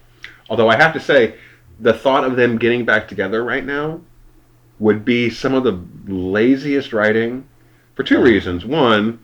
Although 0.51 0.69
I 0.71 0.77
have 0.77 0.95
to 0.95 1.01
say, 1.01 1.35
the 1.79 1.93
thought 1.93 2.25
of 2.25 2.37
them 2.37 2.57
getting 2.59 2.85
back 2.87 3.07
together 3.07 3.45
right 3.45 3.65
now 3.67 4.01
would 4.79 5.05
be 5.05 5.29
some 5.29 5.53
of 5.53 5.63
the 5.65 5.79
laziest 6.11 6.95
writing 6.95 7.47
for 7.95 8.03
two 8.03 8.23
reasons. 8.23 8.65
One, 8.65 9.19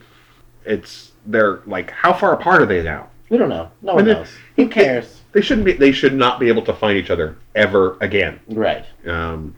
it's 0.66 1.12
they're 1.24 1.60
like 1.66 1.90
how 1.92 2.12
far 2.12 2.34
apart 2.34 2.60
are 2.60 2.66
they 2.66 2.82
now? 2.82 3.08
We 3.28 3.38
don't 3.38 3.48
know 3.48 3.70
no 3.82 3.94
one 3.94 4.04
knows 4.04 4.28
who 4.56 4.68
cares 4.68 5.20
They 5.32 5.40
shouldn't 5.40 5.64
be. 5.64 5.72
They 5.72 5.92
should 5.92 6.14
not 6.14 6.38
be 6.38 6.48
able 6.48 6.62
to 6.62 6.72
find 6.72 6.96
each 6.96 7.10
other 7.10 7.36
ever 7.54 7.96
again. 8.00 8.38
right 8.48 8.84
Um, 9.06 9.56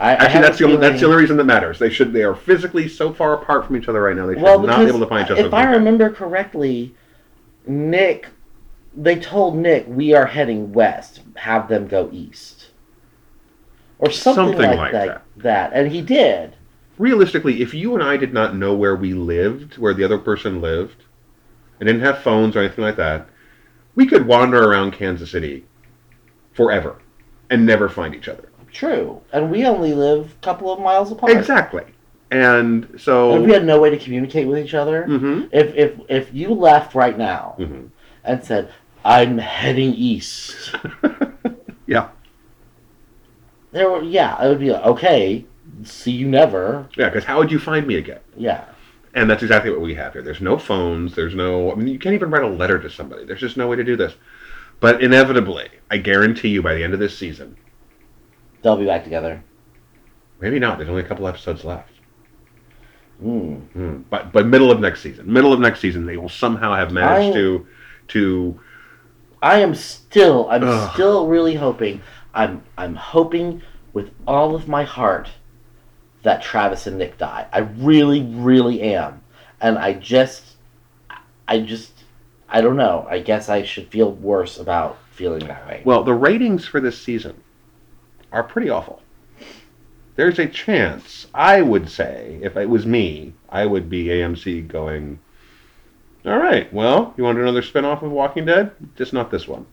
I, 0.00 0.10
I 0.10 0.12
actually, 0.12 0.28
have 0.30 0.42
that's 0.42 0.58
the 0.58 0.64
only, 0.64 0.76
that's 0.78 1.00
the 1.00 1.06
only 1.06 1.18
reason 1.18 1.36
that 1.36 1.44
matters. 1.44 1.78
They 1.78 1.90
should. 1.90 2.12
They 2.12 2.24
are 2.24 2.34
physically 2.34 2.88
so 2.88 3.12
far 3.12 3.34
apart 3.34 3.66
from 3.66 3.76
each 3.76 3.88
other 3.88 4.02
right 4.02 4.16
now. 4.16 4.26
They 4.26 4.34
should 4.34 4.42
well, 4.42 4.60
not 4.60 4.80
be 4.80 4.86
able 4.86 4.98
to 5.00 5.06
find 5.06 5.24
each 5.26 5.32
other. 5.32 5.46
if 5.46 5.54
I 5.54 5.64
remember 5.64 6.10
correctly, 6.10 6.94
Nick, 7.66 8.26
they 8.96 9.16
told 9.16 9.56
Nick 9.56 9.86
we 9.88 10.12
are 10.14 10.26
heading 10.26 10.72
west. 10.72 11.20
Have 11.36 11.68
them 11.68 11.86
go 11.86 12.08
east, 12.12 12.70
or 14.00 14.10
something, 14.10 14.46
Something 14.46 14.70
like, 14.70 14.78
like 14.78 14.92
that, 14.92 15.06
that. 15.06 15.42
that. 15.42 15.72
and 15.74 15.92
he 15.92 16.02
did. 16.02 16.56
realistically, 16.98 17.62
if 17.62 17.72
you 17.72 17.94
and 17.94 18.02
I 18.02 18.16
did 18.16 18.32
not 18.32 18.56
know 18.56 18.74
where 18.74 18.96
we 18.96 19.14
lived, 19.14 19.78
where 19.78 19.94
the 19.94 20.02
other 20.04 20.18
person 20.18 20.60
lived, 20.60 21.03
and 21.80 21.86
didn't 21.86 22.02
have 22.02 22.18
phones 22.18 22.56
or 22.56 22.60
anything 22.60 22.84
like 22.84 22.96
that, 22.96 23.28
we 23.94 24.06
could 24.06 24.26
wander 24.26 24.62
around 24.70 24.92
Kansas 24.92 25.30
City 25.30 25.64
forever 26.52 26.96
and 27.50 27.64
never 27.66 27.88
find 27.88 28.14
each 28.14 28.28
other. 28.28 28.48
True, 28.72 29.20
and 29.32 29.50
we 29.50 29.64
only 29.66 29.92
live 29.94 30.32
a 30.32 30.44
couple 30.44 30.72
of 30.72 30.80
miles 30.80 31.12
apart. 31.12 31.32
Exactly. 31.32 31.84
And 32.30 32.84
And 32.90 33.00
so. 33.00 33.36
if 33.36 33.46
we 33.46 33.52
had 33.52 33.64
no 33.64 33.80
way 33.80 33.90
to 33.90 33.98
communicate 33.98 34.48
with 34.48 34.58
each 34.58 34.74
other, 34.74 35.04
Mhm, 35.08 35.48
if 35.52 35.74
if 35.76 35.92
if 36.08 36.34
you 36.34 36.48
left 36.52 36.94
right 36.94 37.16
now 37.16 37.54
mhm. 37.58 37.90
and 38.24 38.42
said, 38.42 38.70
"I'm 39.04 39.38
heading 39.38 39.94
east," 39.94 40.74
yeah. 41.86 42.08
there 43.70 43.90
were 43.90 44.02
yeah, 44.02 44.42
it 44.44 44.48
would 44.48 44.58
be 44.60 44.72
like, 44.72 44.84
okay. 44.84 45.46
See 45.82 46.12
you 46.12 46.26
never. 46.28 46.88
Yeah, 46.96 47.08
because 47.08 47.24
how 47.24 47.38
would 47.38 47.50
you 47.52 47.58
find 47.58 47.86
me 47.86 47.96
again? 47.96 48.20
Yeah, 48.36 48.64
And 49.14 49.30
that's 49.30 49.42
exactly 49.42 49.70
what 49.70 49.80
we 49.80 49.94
have 49.94 50.12
here. 50.12 50.22
There's 50.22 50.40
no 50.40 50.58
phones. 50.58 51.14
There's 51.14 51.34
no. 51.34 51.70
I 51.70 51.76
mean, 51.76 51.86
you 51.88 51.98
can't 51.98 52.14
even 52.14 52.30
write 52.30 52.42
a 52.42 52.48
letter 52.48 52.78
to 52.80 52.90
somebody. 52.90 53.24
There's 53.24 53.40
just 53.40 53.56
no 53.56 53.68
way 53.68 53.76
to 53.76 53.84
do 53.84 53.96
this. 53.96 54.14
But 54.80 55.02
inevitably, 55.02 55.68
I 55.90 55.98
guarantee 55.98 56.48
you, 56.48 56.62
by 56.62 56.74
the 56.74 56.82
end 56.82 56.94
of 56.94 56.98
this 57.00 57.16
season, 57.16 57.56
they'll 58.62 58.76
be 58.76 58.86
back 58.86 59.04
together. 59.04 59.42
maybe 60.40 60.58
not. 60.58 60.78
There's 60.78 60.90
only 60.90 61.02
a 61.02 61.06
couple 61.06 61.28
episodes 61.28 61.64
left. 61.64 61.90
Hmm. 63.20 63.54
Hmm. 63.72 63.96
But 64.10 64.32
but 64.32 64.46
middle 64.46 64.72
of 64.72 64.80
next 64.80 65.00
season, 65.00 65.32
middle 65.32 65.52
of 65.52 65.60
next 65.60 65.80
season, 65.80 66.06
they 66.06 66.16
will 66.16 66.28
somehow 66.28 66.74
have 66.74 66.90
managed 66.92 67.30
I- 67.30 67.38
to 67.38 67.66
to 68.08 68.60
I 69.40 69.60
am 69.60 69.74
still 69.74 70.48
I'm 70.50 70.64
Ugh. 70.64 70.92
still 70.94 71.28
really 71.28 71.54
hoping 71.54 72.02
I'm 72.34 72.62
I'm 72.76 72.96
hoping 72.96 73.62
with 73.92 74.10
all 74.26 74.56
of 74.56 74.66
my 74.66 74.82
heart 74.82 75.28
that 76.24 76.42
Travis 76.42 76.86
and 76.86 76.98
Nick 76.98 77.16
die. 77.18 77.46
I 77.52 77.60
really, 77.60 78.22
really 78.22 78.82
am. 78.82 79.22
And 79.60 79.78
I 79.78 79.92
just, 79.92 80.56
I 81.46 81.60
just, 81.60 81.92
I 82.48 82.60
don't 82.60 82.76
know. 82.76 83.06
I 83.08 83.20
guess 83.20 83.48
I 83.48 83.62
should 83.62 83.88
feel 83.88 84.10
worse 84.12 84.58
about 84.58 84.98
feeling 85.12 85.46
that 85.46 85.66
way. 85.66 85.82
Well, 85.84 86.02
the 86.02 86.14
ratings 86.14 86.66
for 86.66 86.80
this 86.80 87.00
season 87.00 87.40
are 88.32 88.42
pretty 88.42 88.70
awful. 88.70 89.00
There's 90.16 90.38
a 90.38 90.46
chance, 90.46 91.26
I 91.34 91.60
would 91.60 91.88
say, 91.88 92.38
if 92.42 92.56
it 92.56 92.68
was 92.68 92.86
me, 92.86 93.34
I 93.48 93.66
would 93.66 93.90
be 93.90 94.06
AMC 94.06 94.68
going, 94.68 95.18
all 96.24 96.38
right, 96.38 96.72
well, 96.72 97.12
you 97.16 97.24
want 97.24 97.38
another 97.38 97.62
spin 97.62 97.84
off 97.84 98.02
of 98.02 98.10
Walking 98.10 98.46
Dead? 98.46 98.70
Just 98.96 99.12
not 99.12 99.30
this 99.30 99.46
one. 99.46 99.66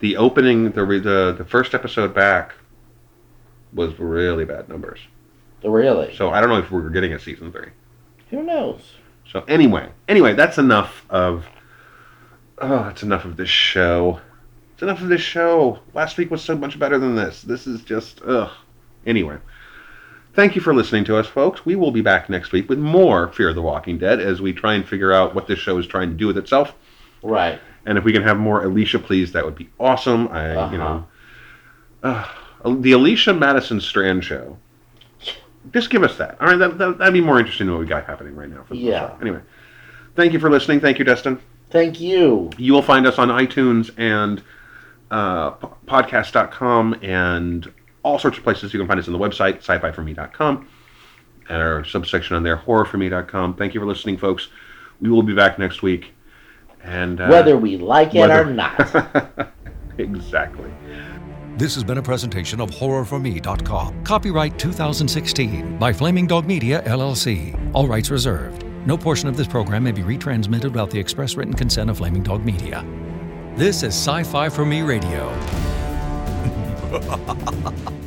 The 0.00 0.16
opening, 0.16 0.70
the, 0.70 0.86
the, 0.86 1.34
the 1.36 1.44
first 1.44 1.74
episode 1.74 2.14
back 2.14 2.54
was 3.74 3.98
really 3.98 4.44
bad 4.44 4.68
numbers. 4.68 5.00
Really? 5.62 6.14
So 6.16 6.30
I 6.30 6.40
don't 6.40 6.50
know 6.50 6.58
if 6.58 6.70
we're 6.70 6.88
getting 6.90 7.12
a 7.12 7.18
season 7.18 7.50
three. 7.52 7.68
Who 8.30 8.42
knows? 8.42 8.92
So 9.30 9.44
anyway, 9.48 9.88
anyway, 10.08 10.34
that's 10.34 10.58
enough 10.58 11.04
of. 11.10 11.46
Oh, 12.58 12.84
that's 12.84 13.02
enough 13.02 13.24
of 13.24 13.36
this 13.36 13.48
show. 13.48 14.20
It's 14.74 14.82
enough 14.82 15.00
of 15.02 15.08
this 15.08 15.20
show. 15.20 15.78
Last 15.94 16.16
week 16.18 16.30
was 16.30 16.42
so 16.42 16.56
much 16.56 16.78
better 16.78 16.98
than 16.98 17.14
this. 17.14 17.42
This 17.42 17.66
is 17.66 17.82
just 17.82 18.20
ugh. 18.24 18.50
Anyway, 19.06 19.38
thank 20.34 20.54
you 20.54 20.60
for 20.60 20.74
listening 20.74 21.04
to 21.04 21.16
us, 21.16 21.26
folks. 21.26 21.64
We 21.64 21.76
will 21.76 21.90
be 21.92 22.00
back 22.00 22.28
next 22.28 22.52
week 22.52 22.68
with 22.68 22.78
more 22.78 23.28
Fear 23.32 23.50
of 23.50 23.54
the 23.54 23.62
Walking 23.62 23.98
Dead 23.98 24.20
as 24.20 24.40
we 24.40 24.52
try 24.52 24.74
and 24.74 24.86
figure 24.86 25.12
out 25.12 25.34
what 25.34 25.46
this 25.46 25.58
show 25.58 25.78
is 25.78 25.86
trying 25.86 26.10
to 26.10 26.16
do 26.16 26.26
with 26.26 26.38
itself. 26.38 26.74
Right. 27.22 27.60
And 27.86 27.96
if 27.98 28.04
we 28.04 28.12
can 28.12 28.22
have 28.22 28.38
more 28.38 28.64
Alicia, 28.64 28.98
please, 28.98 29.32
that 29.32 29.44
would 29.44 29.54
be 29.56 29.68
awesome. 29.80 30.28
I, 30.28 30.50
Uh-huh. 30.54 30.72
you 30.72 30.78
know, 30.78 31.06
uh, 32.02 32.24
the 32.80 32.92
Alicia 32.92 33.34
Madison 33.34 33.80
Strand 33.80 34.24
show. 34.24 34.58
Just 35.72 35.90
give 35.90 36.02
us 36.02 36.16
that. 36.18 36.40
All 36.40 36.46
right, 36.48 36.56
that, 36.58 36.78
that, 36.78 36.98
that'd 36.98 37.14
be 37.14 37.20
more 37.20 37.38
interesting 37.38 37.66
than 37.66 37.74
what 37.76 37.80
we 37.80 37.86
got 37.86 38.04
happening 38.06 38.34
right 38.36 38.48
now. 38.48 38.62
For 38.64 38.74
the 38.74 38.80
Yeah. 38.80 39.08
show. 39.08 39.18
Anyway, 39.20 39.40
thank 40.16 40.32
you 40.32 40.38
for 40.40 40.50
listening. 40.50 40.80
Thank 40.80 40.98
you, 40.98 41.04
Dustin. 41.04 41.38
Thank 41.70 42.00
you. 42.00 42.50
You 42.56 42.72
will 42.72 42.82
find 42.82 43.06
us 43.06 43.18
on 43.18 43.28
iTunes 43.28 43.90
and 43.98 44.42
uh, 45.10 45.50
podcast.com 45.86 46.98
and 47.02 47.70
all 48.02 48.18
sorts 48.18 48.38
of 48.38 48.44
places. 48.44 48.72
You 48.72 48.78
can 48.80 48.86
find 48.88 48.98
us 49.00 49.06
on 49.08 49.12
the 49.12 49.18
website, 49.18 49.62
scifi4me.com, 49.62 50.68
and 51.48 51.62
our 51.62 51.84
subsection 51.84 52.36
on 52.36 52.42
there, 52.42 52.56
horrorforme.com. 52.56 53.54
Thank 53.56 53.74
you 53.74 53.80
for 53.80 53.86
listening, 53.86 54.16
folks. 54.16 54.48
We 55.00 55.10
will 55.10 55.22
be 55.22 55.34
back 55.34 55.58
next 55.58 55.82
week. 55.82 56.12
And 56.82 57.20
uh, 57.20 57.28
Whether 57.28 57.56
we 57.58 57.76
like 57.76 58.14
it 58.14 58.20
whether- 58.20 58.42
or 58.42 58.46
not. 58.46 59.50
exactly. 59.98 60.70
This 61.58 61.74
has 61.74 61.82
been 61.82 61.98
a 61.98 62.02
presentation 62.02 62.60
of 62.60 62.70
HorrorForMe.com. 62.70 64.04
Copyright 64.04 64.56
2016 64.60 65.76
by 65.76 65.92
Flaming 65.92 66.28
Dog 66.28 66.46
Media, 66.46 66.82
LLC. 66.82 67.58
All 67.74 67.88
rights 67.88 68.12
reserved. 68.12 68.64
No 68.86 68.96
portion 68.96 69.28
of 69.28 69.36
this 69.36 69.48
program 69.48 69.82
may 69.82 69.90
be 69.90 70.02
retransmitted 70.02 70.66
without 70.66 70.88
the 70.88 71.00
express 71.00 71.34
written 71.34 71.52
consent 71.52 71.90
of 71.90 71.96
Flaming 71.96 72.22
Dog 72.22 72.44
Media. 72.44 72.86
This 73.56 73.82
is 73.82 73.92
Sci 73.92 74.22
Fi 74.22 74.48
for 74.48 74.64
Me 74.64 74.82
Radio. 74.82 75.28